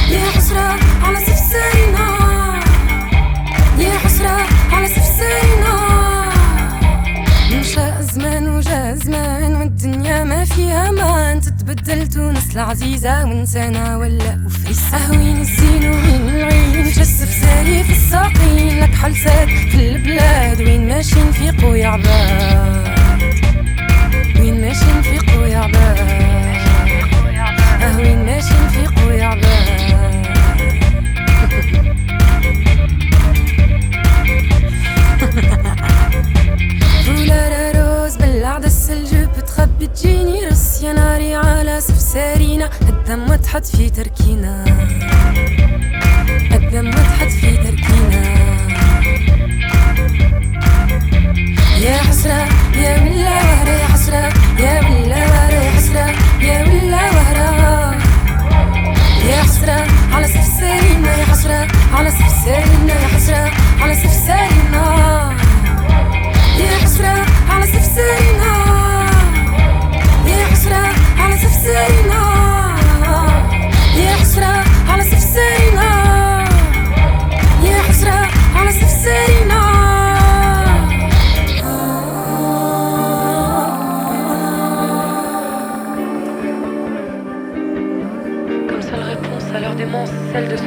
يا 0.10 0.30
حسرة 0.36 0.76
على 1.04 1.20
سفسارنا 1.20 2.08
يا 3.80 3.98
حسرة 4.06 4.38
على 4.72 4.88
سفسارنا 4.88 5.98
مشى 7.60 8.04
زمان 8.14 8.48
وجا 8.48 8.96
زمان 8.96 9.56
والدنيا 9.56 10.24
ما 10.24 10.46
فيها 10.46 10.92
مان. 10.92 11.42
تتبدل 11.42 12.08
تونس 12.08 12.56
العزيزة 12.56 13.26
وانسانا 13.26 13.98
ولا 13.98 14.40
وفريسة 14.46 15.12
وين 15.12 15.42
الزين 15.42 15.90
وين 15.90 16.30
العين؟ 16.30 16.84
جسف 16.84 17.30
ساري 17.42 17.84
في 17.84 17.92
الساقين. 17.92 18.80
لك 18.80 18.96
حلسات 18.96 19.50
في 19.50 19.90
البلاد 19.90 20.62
وين 20.62 20.88
ماشيين 20.88 21.32
في 21.32 21.52
قوي 21.52 21.86
عباد. 21.86 22.97
ماشي 24.68 24.86
نفيق 25.00 25.40
ويا 25.40 25.62
قهوي 27.82 28.16
ماشي 28.16 28.54
يا 29.12 29.26
عباد. 29.26 29.68
فولارة 37.06 37.72
روز 37.78 38.16
بالعدس 38.16 38.90
الجب 38.92 39.32
تخبي 39.48 39.88
تجيني 39.88 40.48
رص 40.48 40.84
يا 40.84 40.94
ناري 40.94 41.36
على 41.36 41.82
سفسارينا 41.82 42.70
الدم 42.82 43.36
تحط 43.36 43.66
في 43.66 43.90
تركينا. 43.90 44.66
الدم 46.52 46.92
تحط 46.92 47.30
في 47.30 47.58
تركينا. 47.58 48.38
يا 51.78 51.98
حسرة 51.98 52.48
يا 52.76 52.98
بالله 52.98 53.87
حسرة 54.08 54.34
يا 54.60 54.82
وهرة 54.82 55.50
يا 55.52 55.72
حسرة 55.72 56.08
يا 56.42 56.64
ملا 56.64 57.04
وهرة. 57.12 57.96
يا 59.30 59.42
حسرة 59.44 59.88
على 60.14 60.28
سفسارينا 60.28 61.18
يا 61.18 61.26
حسرة 61.26 61.68
على 61.94 62.12
سفسارينا 62.12 62.94
يا 62.94 63.08
حسرة 63.08 63.52
على 63.82 63.96
سفسارينا 63.96 64.86
يا 66.60 66.78
حسرة 66.84 67.26
على 67.50 67.66
سفسارينا 67.68 68.52
يا 70.28 70.46
حسرة 70.52 70.84
على 71.20 71.36
سفسارينا 71.38 72.07
el 90.38 90.50
desnudo. 90.50 90.67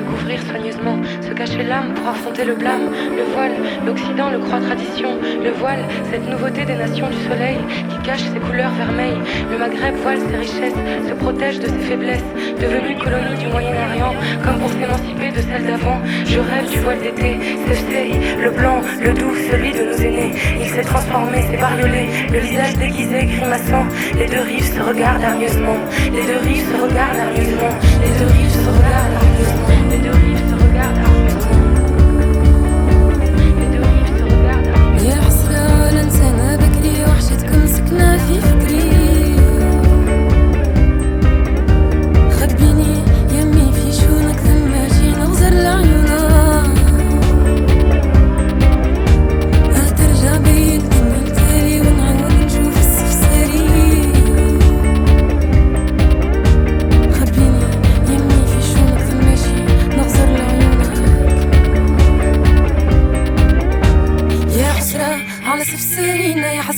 Cacher 1.50 1.62
l'âme 1.64 1.94
pour 1.94 2.08
affronter 2.08 2.44
le 2.44 2.54
blâme, 2.54 2.90
le 3.16 3.24
voile, 3.32 3.52
l'Occident 3.86 4.30
le 4.30 4.38
croit 4.38 4.60
tradition, 4.60 5.10
le 5.42 5.50
voile, 5.50 5.84
cette 6.10 6.28
nouveauté 6.28 6.64
des 6.64 6.74
nations 6.74 7.08
du 7.08 7.28
soleil 7.28 7.58
qui 7.88 7.98
cache 8.06 8.22
ses 8.22 8.38
couleurs 8.40 8.72
vermeilles, 8.72 9.18
le 9.50 9.58
Maghreb 9.58 9.94
voile 9.96 10.18
ses 10.18 10.36
richesses, 10.36 10.80
se 11.08 11.14
protège 11.14 11.58
de 11.58 11.66
ses 11.66 11.82
faiblesses, 11.88 12.24
devenu 12.60 12.96
colonie 12.96 13.36
du 13.38 13.48
Moyen-Orient, 13.48 14.14
comme 14.44 14.58
pour 14.60 14.70
s'émanciper 14.70 15.30
de 15.30 15.40
celle 15.40 15.66
d'avant, 15.66 15.98
je 16.24 16.38
rêve 16.38 16.70
du 16.70 16.78
voile 16.80 17.00
d'été, 17.00 17.36
Cersei, 17.66 18.10
le 18.42 18.50
blanc, 18.50 18.80
le 19.02 19.12
doux, 19.12 19.34
celui 19.50 19.72
de 19.72 19.90
nos 19.90 19.98
aînés, 19.98 20.34
il 20.60 20.68
s'est 20.68 20.82
transformé, 20.82 21.42
s'est 21.42 21.56
bariolé, 21.56 22.06
le 22.32 22.38
visage 22.38 22.76
déguisé, 22.76 23.26
grimaçant, 23.26 23.86
les 24.16 24.26
deux 24.26 24.42
rives 24.42 24.74
se 24.74 24.80
regardent 24.80 25.24
hargneusement, 25.24 25.78
les 26.12 26.22
deux 26.22 26.38
rives 26.46 26.66
se 26.70 26.82
regardent 26.82 27.18
hargneusement, 27.18 27.74
les 28.02 28.18
deux 28.18 28.32
rives 28.32 28.50
se 28.50 28.68
regardent 28.68 29.14
hargneusement, 29.18 29.79
Mais 29.90 29.98
de 29.98 30.08
rire, 30.08 30.38
ce 30.48 30.54
regard 30.54 31.69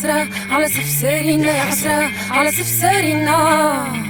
حسرة 0.03 0.29
على 0.51 0.69
سفسارينا 0.69 1.53
يا 1.53 1.63
حسرة 1.65 2.11
على 2.31 2.51
سفسارينا 2.53 4.02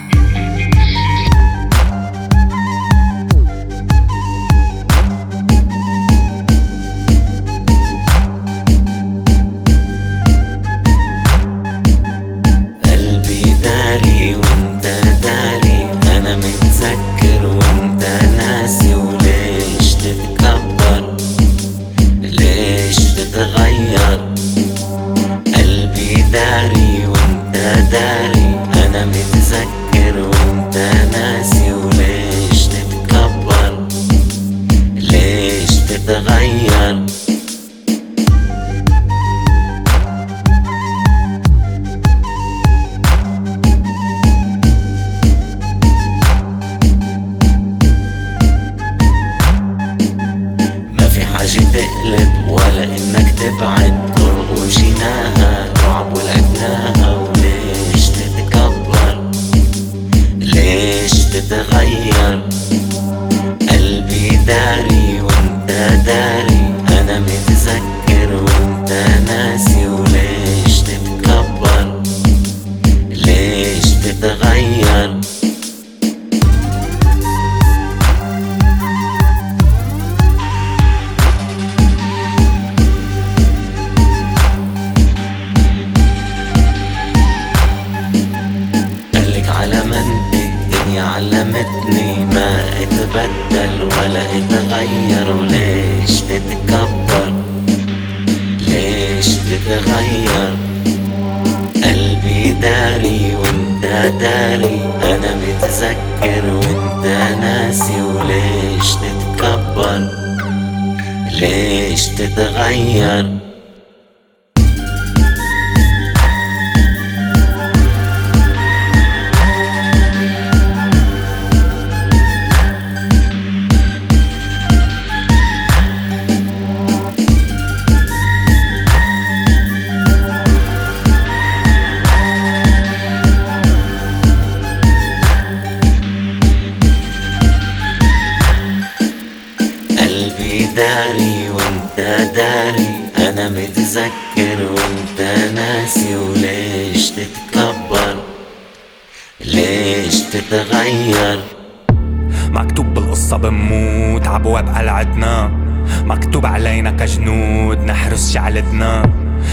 تقلب 51.93 52.49
ولا 52.49 52.85
انك 52.85 53.31
تبعد 53.31 54.12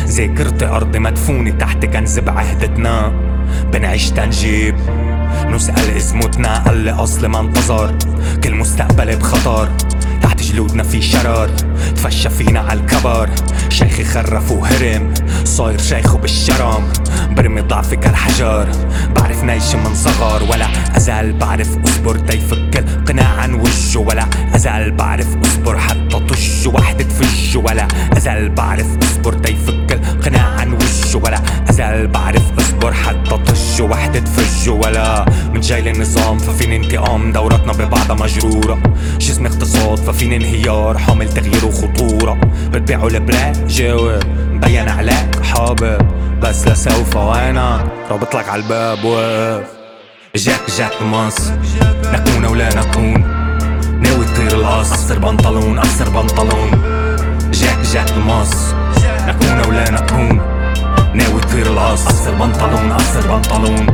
ذاكرتي 0.10 0.66
أرض 0.66 0.98
مدفونة 0.98 1.52
تحت 1.52 1.86
كنز 1.86 2.20
بعهدتنا. 2.20 3.12
بنعيش 3.74 4.10
تنجيب. 4.12 4.76
نسأل 5.50 5.90
اسمتنا 5.98 6.64
قال 6.64 6.78
لي 6.78 6.92
أصل 6.92 7.26
ما 7.26 7.40
انتظر. 7.40 7.96
كل 8.44 8.56
مستقبلي 8.56 9.16
بخطر. 9.16 9.70
تحت 10.22 10.40
بجلودنا 10.40 10.84
في 10.84 11.02
شرار. 11.02 11.50
تفشى 11.96 12.30
فينا 12.30 12.60
عالكبر 12.60 13.30
شيخي 13.70 14.04
خرف 14.04 14.52
وهرم 14.52 15.14
صاير 15.44 15.82
شيخه 15.82 16.18
بالشرم. 16.18 16.88
برمي 17.32 17.62
ضعفي 17.62 17.96
كالحجر 17.96 18.68
بعرف 19.16 19.44
نايش 19.44 19.76
من 19.76 19.96
صغر 19.96 20.44
ولا 20.52 20.68
أزال 20.98 21.34
بعرف 21.34 21.78
أصبر. 21.86 22.18
تيفك 22.18 22.78
القناع 22.78 23.28
عن 23.28 23.54
وجه 23.54 23.98
ولا 23.98 24.26
أزال 24.56 24.92
بعرف 24.92 25.28
أصبر. 25.44 25.78
حتى 25.78 26.20
طش 26.30 26.68
وحدة 26.68 27.06
فج 27.06 27.58
ولا 27.58 27.88
أزال 28.18 28.50
بعرف 28.50 28.88
أصبر. 29.04 29.34
تيفك 29.34 29.92
القناع 29.92 30.48
عن 30.48 30.74
وجه 30.74 31.18
ولا 31.18 31.42
أزال 31.70 32.08
بعرف 32.08 32.44
أصبر. 32.60 32.94
حتى 32.94 33.38
طش 33.38 33.80
وحدة 33.80 34.24
فج 34.26 34.70
ولا 34.70 35.26
من 35.54 35.62
جاي 35.62 35.82
للنظام. 35.82 36.38
ففيني 36.38 36.76
انتقام 36.76 37.32
دورتنا 37.32 37.74
ببعضها 37.74 38.16
مجرورة. 38.16 38.80
جسمي 39.20 39.48
اقتصاد 39.48 39.98
ففيني 39.98 40.36
انهيار. 40.36 40.98
حامل 40.98 41.30
تغيير 41.30 41.66
وخطورة. 41.70 42.38
بتبيعوا 42.74 43.10
البلاك؟ 43.10 43.56
جاوب. 43.68 44.24
مبين 44.52 44.90
عليك. 44.90 45.44
حابب. 45.44 46.02
بس 46.42 46.68
لسوف 46.68 47.16
وأنا. 47.16 47.88
رابط 48.12 48.36
لك 48.36 48.50
عالباب 48.50 49.04
واقف 49.04 49.68
جاك 50.36 50.62
جاك 50.78 51.02
مصر 51.02 51.52
نكون 52.14 52.46
ولا 52.46 52.70
نكون. 52.76 53.22
ناوي 54.02 54.26
تطير 54.26 54.52
القص 54.60 54.92
قصر 54.92 55.20
بنطلون 55.20 55.80
قصر 55.80 56.10
بنطلون. 56.10 56.72
جاك 57.52 57.78
جاك 57.94 58.18
مصر 58.18 58.76
نكون 59.28 59.70
ولا 59.70 59.92
نكون. 59.92 60.42
ناوي 61.14 61.42
تطير 61.42 61.66
القص 61.68 62.08
قصر 62.08 62.32
بنطلون 62.32 62.94
قصر 62.94 63.28
بنطلون. 63.28 63.86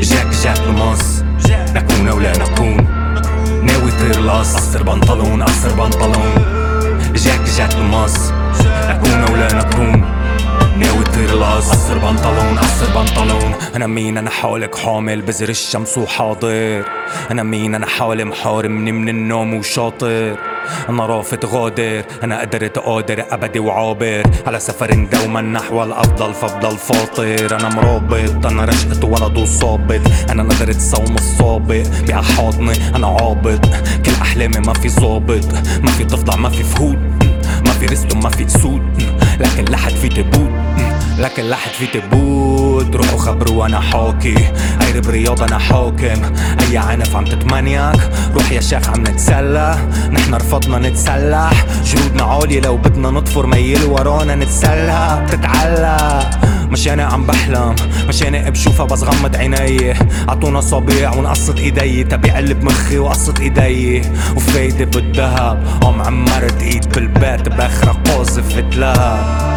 جاك 0.00 0.26
جاك 0.44 0.68
مصر 0.68 1.24
نكون 1.74 2.08
ولا 2.08 2.32
نكون. 2.38 2.76
ناوي 3.62 3.90
تطير 3.90 4.18
القص 4.18 4.56
قصر 4.56 4.82
بنطلون 4.82 5.42
قصر 5.42 5.72
بنطلون. 5.74 6.61
جاك 7.16 7.40
جاك 7.40 7.76
مصر 7.76 8.32
نكون 8.88 9.32
ولا 9.32 9.54
نكون؟ 9.54 10.04
ناوي 10.76 11.04
تطير 11.04 11.30
القص 11.30 11.70
قصر 11.70 11.98
بنطلون 11.98 12.58
قصر 12.58 12.86
بنطلون. 12.94 13.54
أنا 13.76 13.86
مين؟ 13.86 14.18
أنا 14.18 14.30
حالك 14.30 14.74
حامل. 14.74 15.22
بزر 15.22 15.48
الشمس 15.48 15.98
وحاضر. 15.98 16.84
أنا 17.30 17.42
مين؟ 17.42 17.74
أنا 17.74 17.86
حالي 17.86 18.24
محارمني 18.24 18.92
من 18.92 19.08
النوم 19.08 19.54
وشاطر. 19.54 20.36
أنا 20.88 21.06
رافض 21.06 21.44
غادر. 21.46 22.04
أنا 22.24 22.40
قدرت 22.40 22.78
قادر 22.78 23.24
أبدي 23.30 23.58
وعابر. 23.58 24.22
على 24.46 24.60
سفر 24.60 25.06
دوما 25.12 25.40
نحو 25.40 25.82
الأفضل 25.82 26.34
فافضل 26.34 26.76
فاطر 26.76 27.56
أنا 27.60 27.68
مرابط 27.68 28.46
أنا 28.46 28.64
رشقة 28.64 29.06
ولد 29.06 29.38
وصابت 29.38 30.02
أنا 30.30 30.42
نظرة 30.42 30.78
صوم 30.78 31.14
الصابق 31.14 31.82
بأحاضني 32.06 32.96
أنا 32.96 33.06
عابط. 33.06 33.66
كل 34.06 34.12
أحلامي 34.22 34.58
ما 34.66 34.72
في 34.72 34.88
ظابط 34.88 35.44
ما 35.82 35.90
في 35.90 36.04
ضفدع 36.04 36.36
ما 36.36 36.48
في 36.48 36.62
فهود. 36.62 36.98
ما 37.66 37.72
في 37.72 37.86
رستم 37.86 38.20
ما 38.22 38.28
في 38.30 38.46
اسود 38.46 38.82
لكن 39.40 39.64
لحد 39.72 39.92
في 39.92 40.08
تبوت. 40.08 40.50
لكن 41.18 41.42
لحد 41.42 41.70
في 41.70 41.86
تبوت. 41.86 42.41
روحوا 42.90 43.18
خبروا 43.18 43.66
أنا 43.66 43.80
حاكي. 43.80 44.34
قيرب 44.80 45.06
رياض 45.06 45.42
أنا 45.42 45.58
حاكم. 45.58 46.22
اي 46.60 46.78
عنف 46.78 47.16
عم 47.16 47.24
تتمنيك 47.24 48.10
روح 48.34 48.52
يا 48.52 48.60
شيخ 48.60 48.88
عم 48.88 49.00
نتسلى. 49.00 49.78
نحن 50.10 50.34
رفضنا 50.34 50.78
نتسلح. 50.88 51.64
جهودنا 51.84 52.22
عالية 52.22 52.60
لو 52.60 52.76
بدنا 52.76 53.10
نطفر 53.10 53.46
ميل 53.46 53.84
ورانا 53.84 54.34
نتسلى. 54.34 55.26
بتتعلق. 55.26 56.30
مش 56.70 56.88
أنا 56.88 57.04
عم 57.04 57.26
بحلم. 57.26 57.74
مش 58.08 58.22
أنا 58.22 58.50
بشوفها 58.50 58.86
بس 58.86 59.02
غمض 59.02 59.36
عيني. 59.36 59.94
عطونا 60.28 60.60
صبيع 60.60 61.14
ونقصت 61.14 61.58
إيدي. 61.58 62.04
تبي 62.04 62.30
قلب 62.30 62.64
مخي 62.64 62.98
وقصت 62.98 63.40
إيدي. 63.40 64.02
وفايدة 64.36 64.84
بالذهب. 64.84 65.64
قام 65.80 66.02
عمرت 66.02 66.62
إيد 66.62 66.92
بالبيت 66.94 67.48
بآخرة 67.48 67.92
قاذف 68.06 68.56
ذهب 68.56 69.52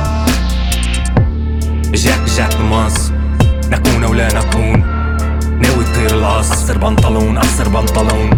جاك 1.93 2.19
جاك 2.38 2.61
مصر 2.61 3.14
نكون 3.72 4.03
ولا 4.03 4.28
نكون. 4.34 4.80
ناوي 5.61 5.84
تطير 5.84 6.11
القص 6.11 6.51
قصر 6.51 6.78
بنطلون 6.78 7.38
قصر 7.38 7.70
بنطلون. 7.70 8.30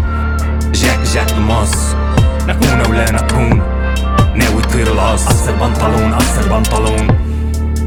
جاك 0.74 1.00
جاك 1.14 1.38
مصر 1.38 1.96
نكون 2.48 2.82
ولا 2.90 3.12
نكون. 3.12 3.62
ناوي 4.36 4.62
تطير 4.62 4.88
القص 4.88 5.28
قصر 5.28 5.52
بنطلون 5.52 6.14
قصر 6.14 6.48
بنطلون. 6.50 7.08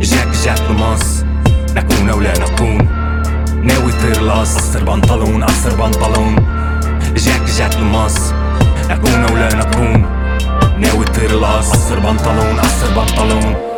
جاك 0.00 0.28
جاك 0.44 0.70
مصر 0.70 1.24
نكون 1.76 2.10
ولا 2.10 2.32
نكون. 2.38 2.88
ناوي 3.62 3.92
تطير 3.92 4.22
القص 4.22 4.56
قصر 4.56 4.84
بنطلون 4.84 5.44
قصر 5.44 5.74
بنطلون. 5.74 6.36
جاك 7.16 7.42
جاك 7.58 7.76
مصر 7.76 8.34
نكون 8.90 9.24
ولا 9.32 9.54
نكون. 9.54 10.06
ناوي 10.78 11.04
تطير 11.04 11.30
القص 11.30 11.70
قصر 11.70 11.98
بنطلون 11.98 12.60
قصر 12.60 12.90
بنطلون. 12.96 13.69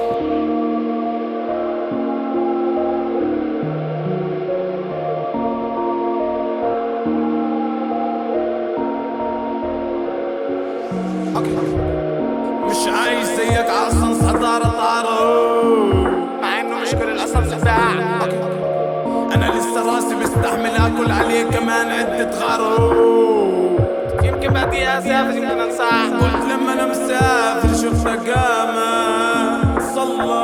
غارو 22.30 23.78
يمكن 24.22 24.48
بعدي 24.52 24.88
اسافر 24.88 25.36
يمكن 25.36 25.60
انصاع 25.60 26.02
قلت 26.20 26.44
لما 26.52 26.72
أنا 26.72 26.86
مسافر 26.86 27.68
شفت 27.68 28.06
قامة. 28.08 29.82
صلى. 29.94 30.42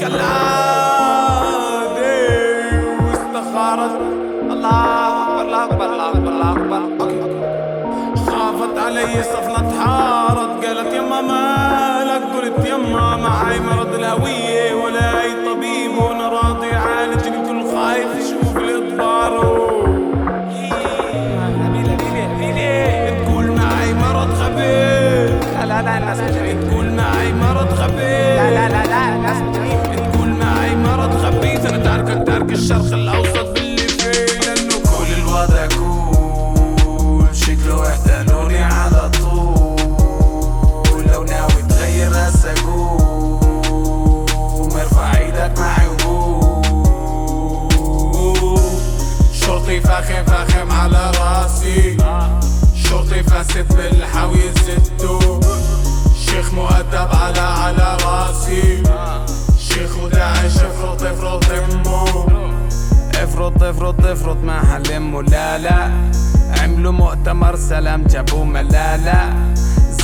كالعادة 0.00 0.63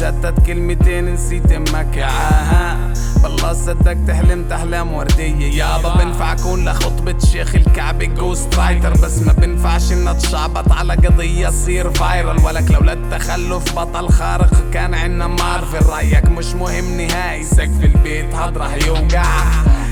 زتت 0.00 0.46
كلمتين 0.46 1.14
نسيت 1.14 1.52
أمك 1.52 1.98
عاها 1.98 2.92
بالله 3.22 3.52
صدق 3.52 3.96
تحلم 4.08 4.52
أحلام 4.52 4.92
وردية. 4.92 5.64
يابا 5.64 5.94
بنفع 5.94 6.32
اكون 6.32 6.68
لخطبة 6.68 7.18
شيخ 7.18 7.54
الكعبة 7.54 8.04
ghost 8.06 8.58
writer 8.58 8.92
بس 8.92 9.18
ما 9.22 9.32
بنفعش 9.32 9.92
إن 9.92 10.08
أتشعبط 10.08 10.72
على 10.72 10.94
قضية 10.94 11.48
تصير 11.48 11.90
viral 11.90 12.44
ولك 12.44 12.70
لولا 12.70 12.92
التخلف 12.92 13.78
بطل 13.78 14.08
خارق 14.08 14.70
كان 14.72 14.94
عنا 14.94 15.26
مارفل 15.26 15.86
رأيك 15.86 16.28
مش 16.28 16.54
مهم 16.54 17.00
نهائي. 17.00 17.44
سقف 17.44 17.84
البيت 17.84 18.34
هاد 18.34 18.58
راح 18.58 18.74
يوقع 18.86 19.24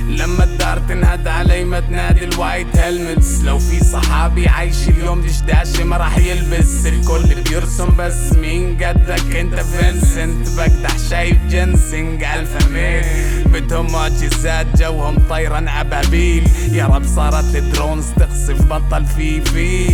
لما 0.09 0.45
الدار 0.45 0.79
تنهد 0.89 1.29
علي 1.29 1.65
ما 1.65 1.81
تنادي 1.81 2.25
ال 2.25 2.33
White 2.33 2.77
Helmets. 2.77 3.41
لو 3.41 3.59
في 3.59 3.85
صحابي 3.85 4.49
عايش 4.49 4.89
اليوم 4.89 5.23
دشداش 5.23 5.81
ما 5.81 5.97
راح 5.97 6.19
يلبس. 6.19 6.87
الكل 6.87 7.35
بيرسم 7.43 7.89
بس 7.99 8.33
مين 8.33 8.77
قدك؟ 8.85 9.37
انت 9.37 9.55
فينسنت 9.61 10.49
بقدح 10.57 10.97
شايف 11.11 11.37
جنسنج 11.51 12.25
ألف 12.25 12.69
ميل. 12.71 13.05
بدهم 13.53 13.93
معجزات 13.93 14.67
جوهم 14.79 15.17
طيران 15.31 15.69
ابابيل 15.69 16.49
يا 16.73 16.87
رب 16.87 17.05
صارت 17.17 17.55
الدرونز 17.57 18.05
تقصف 18.17 18.63
بطل 18.63 19.07
في 19.07 19.41
في 19.41 19.87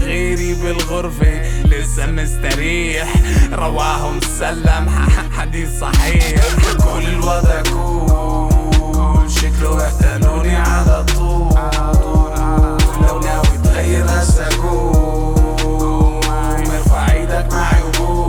غيري 0.00 0.54
بالغرفة 0.54 1.64
لسه 1.64 2.06
مستريح. 2.06 3.14
رواهم 3.52 4.20
سلم 4.38 4.90
حديث 5.38 5.80
صحيح. 5.80 6.34
كل 6.78 7.06
الوضع 7.08 7.62
كول 7.62 8.39
شكله 9.30 9.84
يحتاجوني 9.84 10.56
على 10.56 11.04
طول. 11.04 11.54
لو 13.08 13.18
ناوي 13.20 13.58
تغير 13.64 14.04
هسه 14.04 14.48
قوم 14.62 16.20
ارفع 16.74 17.12
إيدك 17.12 17.48
معي 17.52 17.82
وقول. 17.82 18.20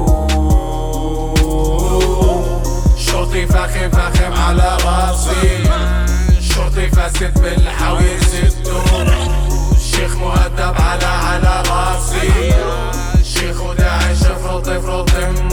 شرطي 2.98 3.46
فخم 3.48 3.90
فخم 3.90 4.34
على 4.34 4.78
راسي. 4.86 5.64
شرطي 6.42 6.90
فاسد 6.90 7.42
بالحاوي 7.42 8.18
زدو 8.20 8.80
شيخ 9.92 10.16
مؤدب 10.16 10.76
على 10.82 11.06
على 11.06 11.64
راسي. 11.70 12.54
شيخ 13.24 13.62
وداعي 13.62 14.16
شفرط 14.16 14.68
افرط 14.68 15.10
مش 15.16 15.51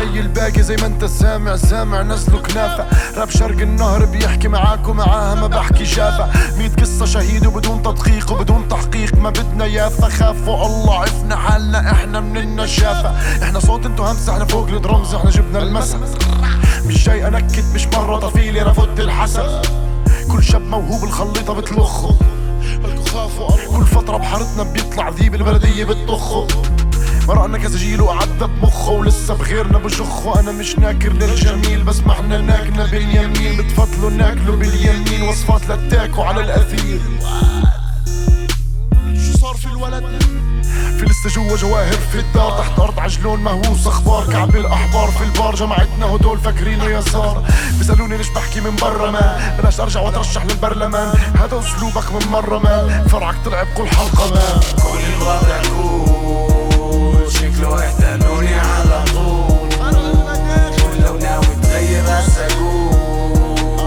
زي 0.00 0.20
الباقي 0.20 0.62
زي 0.62 0.76
ما 0.76 0.86
انت 0.86 1.04
سامع 1.04 1.56
سامع 1.56 2.02
نسله 2.02 2.38
كنافة. 2.38 2.86
راب 3.16 3.30
شرق 3.30 3.60
النهر 3.60 4.04
بيحكي 4.04 4.48
معاك 4.48 4.88
ومعاها 4.88 5.34
ما 5.34 5.46
بحكي 5.46 5.84
شافة. 5.84 6.30
ميت 6.58 6.80
قصة 6.80 7.04
شهيد 7.04 7.46
وبدون 7.46 7.82
تدقيق 7.82 8.32
وبدون 8.32 8.68
تحقيق. 8.68 9.14
ما 9.14 9.30
بدنا 9.30 9.66
يافا 9.66 10.08
خافوا 10.08 10.66
الله 10.66 11.00
عفنا 11.00 11.36
حالنا 11.36 11.92
إحنا 11.92 12.20
من 12.20 12.36
النشافة. 12.36 13.10
إحنا 13.42 13.60
صوت 13.60 13.86
انتو 13.86 14.02
همس 14.02 14.28
إحنا 14.28 14.44
فوق 14.44 14.68
الدرمز 14.68 15.14
إحنا 15.14 15.30
جبنا 15.30 15.58
المسا. 15.58 16.00
مش 16.86 17.04
جاي 17.04 17.28
انكد 17.28 17.64
مش 17.74 17.86
مرة 17.86 18.18
طفيلي 18.18 18.62
رفضت 18.62 19.00
الحسد 19.00 19.66
كل 20.32 20.42
شاب 20.42 20.62
موهوب 20.62 21.04
الخليطة 21.04 21.54
بتلخه. 21.54 22.14
كل 23.70 23.84
فترة 23.84 24.16
بحارتنا 24.16 24.62
بيطلع 24.62 25.08
ذيب 25.08 25.34
البلدية 25.34 25.84
بتطخه. 25.84 26.46
مرقنا 27.30 27.58
كذا 27.58 27.78
جيل 27.78 28.00
وعدى 28.00 28.44
بمخه 28.44 28.90
ولسه 28.90 29.34
بغيرنا 29.34 29.78
بشخه. 29.78 30.40
أنا 30.40 30.52
مش 30.52 30.78
ناكر 30.78 31.12
للجميل 31.12 31.82
بس 31.82 32.00
ما 32.00 32.12
إحنا 32.12 32.40
ناكنا 32.40 32.86
باليمين. 32.86 33.56
بتفضلوا 33.56 34.10
ناكلوا 34.10 34.56
باليمين 34.56 35.22
وصفات 35.22 35.68
للتاكو 35.68 36.22
على 36.22 36.40
الأثير. 36.40 37.00
شو 39.14 39.38
صار 39.38 39.54
في 39.54 39.66
الولد؟ 39.66 40.04
في 40.98 41.06
لسه 41.06 41.30
جوا 41.36 41.56
جواهر 41.56 41.98
في 42.12 42.18
الدار. 42.18 42.58
تحت 42.58 42.78
أرض 42.78 43.00
عجلون 43.00 43.40
مهووس 43.40 43.86
أخبار 43.86 44.32
كعب 44.32 44.56
الأحبار. 44.56 45.10
في 45.10 45.24
البار 45.24 45.54
جماعتنا 45.54 46.06
هدول 46.06 46.38
فاكرينه 46.38 46.84
يسار 46.84 47.44
بيسألوني 47.78 48.16
ليش 48.16 48.28
بحكي 48.28 48.60
من 48.60 48.76
برا 48.76 49.10
ما. 49.10 49.56
بلاش 49.58 49.80
أرجع 49.80 50.00
وأترشح 50.00 50.44
للبرلمان. 50.44 51.18
هذا 51.40 51.58
أسلوبك 51.58 52.12
من 52.12 52.32
مرة 52.32 52.58
ما. 52.58 53.04
فرعك 53.08 53.36
طلع 53.44 53.62
بكل 53.62 53.88
حلقة 53.88 54.30
ما. 54.34 54.60
كل 54.82 55.04
الوضع 55.16 55.62
كول 55.62 56.09
شكله 57.60 57.84
يحتاجوني 57.84 58.54
على 58.54 59.04
طول. 59.14 59.70
لو 61.04 61.16
ناوي 61.16 61.54
تغير 61.62 62.04
هسه 62.06 62.48
قوم 62.58 63.84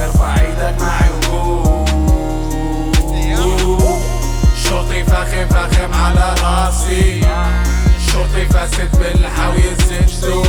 ارفع 0.00 0.34
إيدك 0.40 0.76
معي 0.80 1.10
وقول 1.32 1.88
شرطي 4.64 5.04
فخم 5.04 5.46
فخم 5.48 5.94
على 5.94 6.34
راسي. 6.42 7.20
شرطي 8.12 8.46
فاسد 8.46 8.98
بالحاوي 8.98 9.62
زدو 10.20 10.42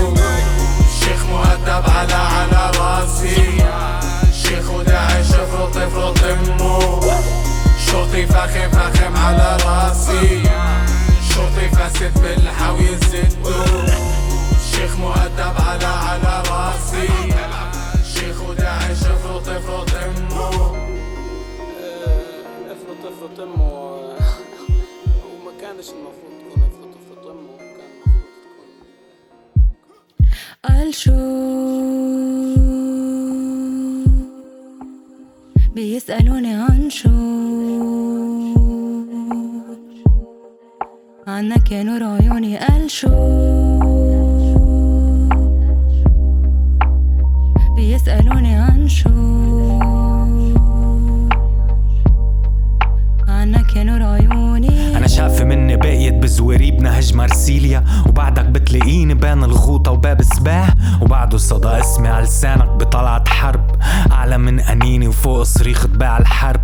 شيخ 0.99 1.25
مؤدب 1.31 1.83
على 1.89 2.13
على 2.13 2.71
راسي. 2.79 3.63
شيخ 4.33 4.69
وداعي 4.71 5.23
شفرط 5.23 5.77
افرط 5.77 6.19
دمه 6.19 7.01
شرطي 7.87 8.25
فخم 8.25 8.69
فخم 8.71 9.17
على 9.17 9.57
راسي. 9.65 10.43
شرطي 11.33 11.67
فاسد 11.75 12.13
بالحاوي 12.21 12.87
زدو 12.87 13.63
شيخ 14.71 14.99
مؤدب 14.99 15.55
على 15.67 15.85
على 15.85 16.43
راسي. 16.49 17.07
شيخ 18.13 18.49
وداعي 18.49 18.95
شفرط 18.95 19.47
افرط 19.49 19.89
دمه 19.91 20.49
افرط 22.71 23.01
افرط 23.05 23.39
امه 23.39 23.73
وما 25.31 25.51
كانش 25.61 25.89
المفروض 25.89 26.33
تكون 26.39 26.63
افرط 26.63 26.93
افرط 26.99 27.25
امه 27.27 27.57
كان 27.57 27.91
قال 30.65 30.93
شو 30.93 31.11
بيسألوني 35.75 36.53
عن 36.53 36.89
شو 36.89 37.09
عنك 41.41 41.71
يا 41.71 41.83
نور 41.83 42.03
عيوني 42.03 42.57
قال 42.57 42.91
شو 42.91 43.09
بيسألوني 47.75 48.55
عن 48.55 48.87
شو 48.87 49.50
مني 55.71 55.77
بقيت 55.77 56.13
بزواريب 56.13 56.81
نهج 56.81 57.13
مرسيليا 57.13 57.83
وبعدك 58.07 58.45
بتلاقيني 58.45 59.13
بين 59.13 59.43
الغوطة 59.43 59.91
وباب 59.91 60.21
سباح 60.21 60.73
وبعده 61.01 61.37
صدى 61.37 61.67
اسمي 61.67 62.07
على 62.07 62.23
لسانك 62.23 62.69
بطلعت 62.69 63.27
حرب. 63.27 63.75
أعلى 64.11 64.37
من 64.37 64.59
أنيني 64.59 65.07
وفوق 65.07 65.43
صريخ 65.43 65.87
تباع 65.87 66.17
الحرب. 66.17 66.61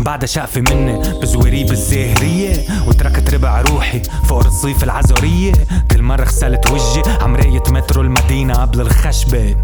بعدها 0.00 0.26
شقفة 0.26 0.60
مني 0.60 1.20
بزواريب 1.22 1.70
الزاهرية 1.70 2.64
وتركت 2.88 3.34
ربع 3.34 3.60
روحي 3.60 4.02
فوق 4.24 4.46
رصيف 4.46 4.84
العزورية 4.84 5.52
كل 5.90 6.02
مرة 6.02 6.24
غسلت 6.24 6.70
وجهي 6.70 7.02
عمرية 7.20 7.62
مترو 7.70 8.02
المدينة 8.02 8.54
قبل 8.54 8.80
الخشبة. 8.80 9.56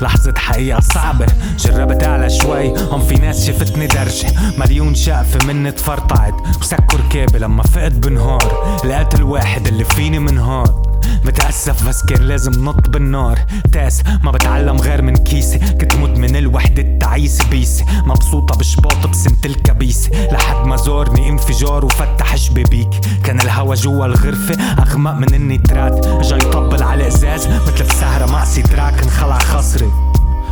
لحظة 0.00 0.34
حقيقة 0.36 0.80
صعبة. 0.80 1.26
جربت 1.58 2.04
اعلى 2.04 2.30
شوي 2.30 2.78
هون 2.78 3.00
في 3.00 3.14
ناس 3.14 3.46
شفتني 3.46 3.86
درجة. 3.86 4.26
مليون 4.58 4.94
شقفة 4.94 5.46
مني 5.46 5.72
تفرطعت 5.72 6.34
وسكوا 6.60 6.98
ركابي 6.98 7.38
لما 7.38 7.62
فقت 7.62 7.92
بنهار. 7.92 8.80
لقيت 8.84 9.14
الواحد 9.14 9.66
اللي 9.66 9.84
فيني 9.84 10.18
من 10.18 10.38
هون 10.38 10.89
متأسف 11.24 11.88
بس 11.88 12.02
كان 12.04 12.22
لازم 12.22 12.64
نط 12.64 12.88
بالنار. 12.88 13.38
تاس 13.72 14.02
ما 14.22 14.30
بتعلم 14.30 14.76
غير 14.76 15.02
من 15.02 15.16
كيسي. 15.16 15.58
كنت 15.58 15.94
مدمن 15.94 16.36
الوحدة 16.36 16.82
التعيسة 16.82 17.48
بيسي 17.50 17.84
مبسوطة 18.06 18.58
بشباط 18.58 19.06
بسنة 19.06 19.38
الكبيسة 19.44 20.10
لحد 20.32 20.66
ما 20.66 20.76
زورني 20.76 21.28
انفجار 21.28 21.84
وفتح 21.84 22.36
شبابيك. 22.36 22.90
كان 23.24 23.40
الهوا 23.40 23.74
جوا 23.74 24.06
الغرفة 24.06 24.54
أغمق 24.78 25.12
من 25.12 25.34
النيترات 25.34 26.06
جاي 26.24 26.38
يطبل 26.38 26.82
على 26.82 27.06
إزاز 27.06 27.46
مثل 27.46 27.84
بسهرة 27.84 28.32
مع 28.32 28.44
سيدراك 28.44 29.02
انخلع 29.02 29.38
خصري 29.38 29.90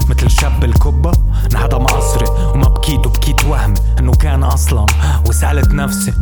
مثل 0.08 0.30
شاب 0.30 0.64
الكبة 0.64 1.12
انهضم 1.52 1.86
قصري 1.86 2.26
وما 2.54 2.68
بكيت 2.68 3.06
وبكيت 3.06 3.44
وهمي 3.44 3.74
إنه 3.98 4.12
كان 4.12 4.42
أصلا. 4.42 4.86
وسألت 5.28 5.68
نفسي 5.68 6.12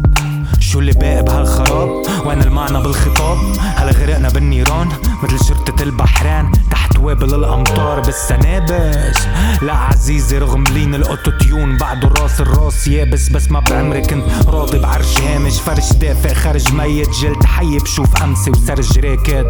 شو 0.60 0.78
اللي 0.78 0.92
باقي 0.92 1.22
بهالخراب 1.22 1.88
وين 2.26 2.42
المعنى 2.42 2.82
بالخطاب؟ 2.82 3.38
هلا 3.76 3.92
غرقنا 3.92 4.28
بالنيران 4.28 4.88
مثل 5.22 5.44
شرطة 5.48 5.82
البحرين 5.82 6.50
تحت 6.70 6.85
وابل 6.98 7.34
الامطار 7.34 8.00
بالسنابش 8.00 9.16
لا 9.62 9.72
عزيزي 9.72 10.38
رغم 10.38 10.64
لين 10.64 10.94
ال 10.94 11.03
autotune 11.03 11.76
بعده 11.76 12.08
راس 12.08 12.40
الراس 12.40 12.88
يابس 12.88 13.28
بس 13.28 13.50
ما 13.50 13.60
بعمري 13.60 14.02
كنت 14.02 14.24
راضي 14.48 14.78
بعرش 14.78 15.20
هامش. 15.20 15.60
فرش 15.60 15.92
دافئ 15.92 16.34
خرج 16.34 16.72
ميت 16.72 17.10
جلد 17.10 17.44
حي 17.44 17.78
بشوف 17.78 18.22
أمسي 18.22 18.50
وسرج 18.50 18.98
راكد. 18.98 19.46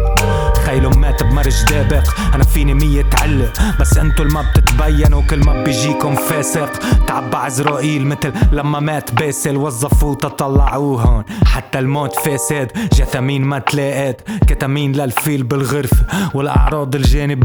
خيله 0.65 0.89
مات 0.89 1.23
بمرج 1.23 1.63
دابق 1.69 2.03
أنا 2.35 2.43
فيني 2.43 2.73
مية 2.73 3.09
علة 3.13 3.53
بس 3.79 3.97
أنتو 3.97 4.23
اللي 4.23 4.33
ما 4.33 4.41
بتتبينوا 4.41 5.21
كل 5.21 5.39
ما 5.39 5.63
بيجيكم 5.63 6.15
فاسق. 6.15 6.69
تعبى 7.07 7.37
عزرائيل 7.37 8.07
مثل 8.07 8.33
لما 8.51 8.79
مات 8.79 9.13
باسل 9.13 9.57
وظفوه 9.57 10.15
تطلعوه 10.15 11.01
هون. 11.01 11.23
حتى 11.45 11.79
الموت 11.79 12.15
فاسد 12.15 12.71
جثامين 12.93 13.43
ما 13.43 13.59
تلاقت 13.59 14.21
كتامين 14.47 14.91
للفيل 14.91 15.43
بالغرفة 15.43 16.05
والأعراض 16.33 16.95
الجانبية 16.95 17.36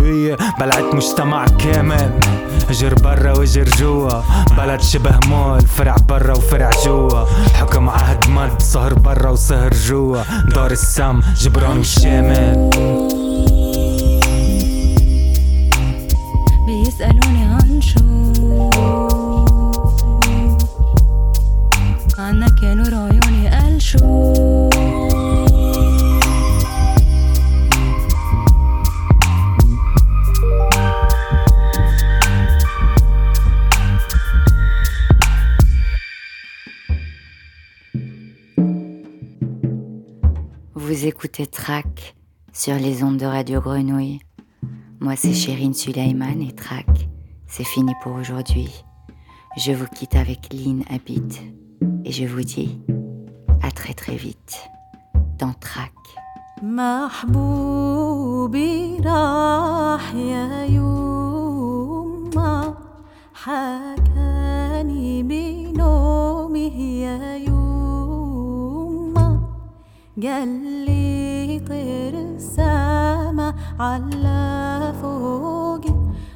بلعت 0.60 0.94
مجتمع 0.94 1.46
كامل. 1.46 2.10
اجر 2.70 2.94
برا 2.94 3.38
واجر 3.38 3.64
جوا. 3.64 4.22
بلد 4.58 4.80
شبه 4.80 5.18
مول 5.26 5.60
فرع 5.60 5.96
برا 6.08 6.36
وفرع 6.36 6.70
جوا. 6.84 7.24
حكم 7.54 7.88
عهد 7.88 8.30
مد 8.30 8.62
سهر 8.62 8.94
برا 8.94 9.30
وسهر 9.30 9.72
جوا. 9.74 10.22
دار 10.54 10.70
السم 10.70 11.20
جبران 11.36 11.78
والشامل. 11.78 12.70
بيسألوني 16.66 17.31
Vous 41.02 41.08
écoutez 41.08 41.48
Track 41.48 42.14
sur 42.52 42.76
les 42.76 43.02
ondes 43.02 43.16
de 43.16 43.26
Radio 43.26 43.60
Grenouille. 43.60 44.20
Moi, 45.00 45.16
c'est 45.16 45.34
Chérine 45.34 45.74
Sulaiman 45.74 46.40
et 46.40 46.52
Track, 46.52 47.08
c'est 47.48 47.64
fini 47.64 47.92
pour 48.04 48.12
aujourd'hui. 48.12 48.84
Je 49.56 49.72
vous 49.72 49.88
quitte 49.88 50.14
avec 50.14 50.52
Lynn 50.52 50.84
Habit 50.88 51.40
et 52.04 52.12
je 52.12 52.24
vous 52.24 52.44
dis 52.44 52.78
à 53.62 53.72
très 53.72 53.94
très 53.94 54.14
vite 54.14 54.70
dans 55.40 55.54
Track. 55.54 55.90
قال 70.16 70.48
لي 70.84 71.60
طير 71.68 72.14
السما 72.14 73.54
على 73.80 74.92
فوق 75.02 75.84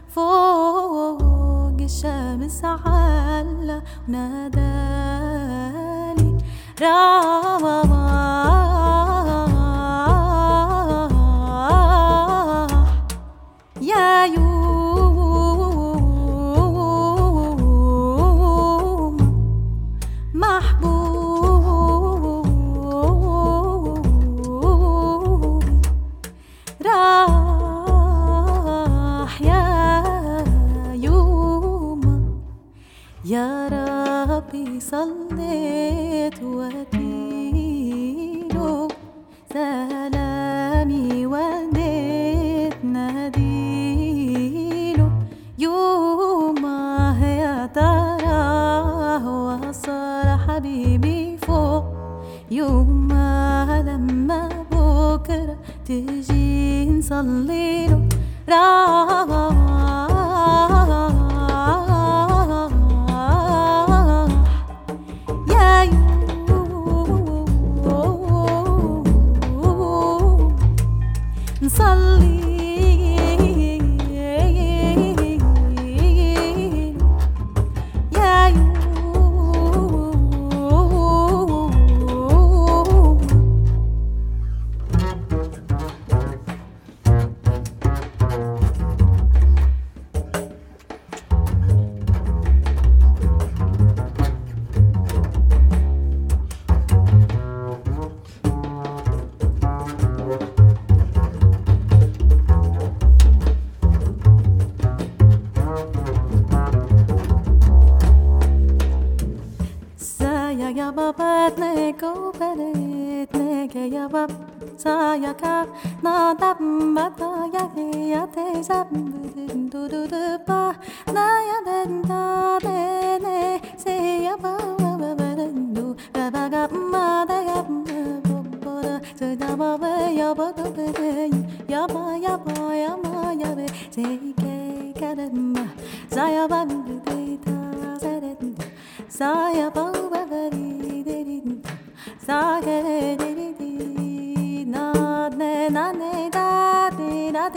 فوق 0.08 1.76
الشمس 1.80 2.64
على 2.64 3.82
ونادالي 4.08 5.36
رمضان 6.82 8.16
يا 33.26 33.68
ربي 34.30 34.80
صليت 34.80 36.42
وكيله 36.42 37.68
سلامي 39.52 41.26
ونيت 41.26 42.84
ناديله 42.84 44.30
يوم 45.58 46.66
يا 47.22 47.66
ترى 47.66 49.26
وصار 49.26 50.38
حبيبي 50.46 51.36
فوق. 51.36 51.84
يوم 52.50 53.12
لما 53.86 54.48
بكرة 54.70 55.56
تجي 55.84 56.90
نصليله 56.90 58.08
راه 58.48 59.65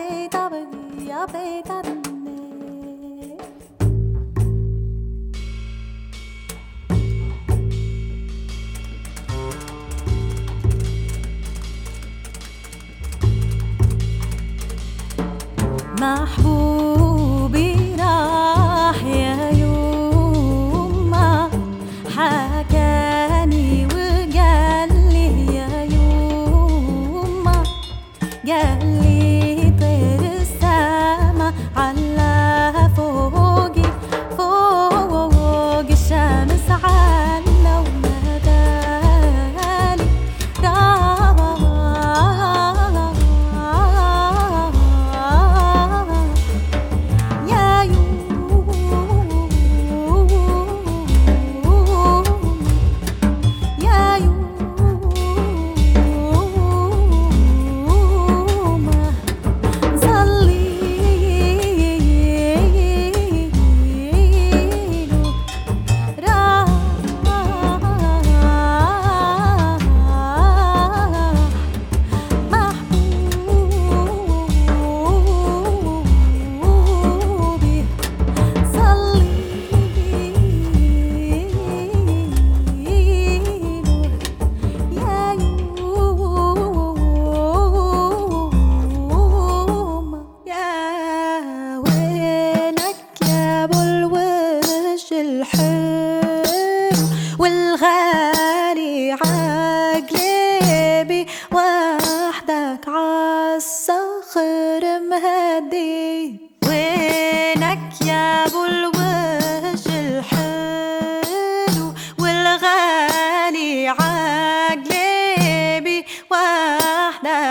play, 0.10 0.28
double, 0.28 0.68
yeah. 0.98 1.99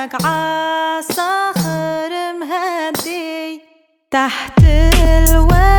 لك 0.05 0.25
عالصخر 0.25 2.11
مهدي 2.41 3.61
تحت 4.11 4.59
الوادي. 4.59 5.78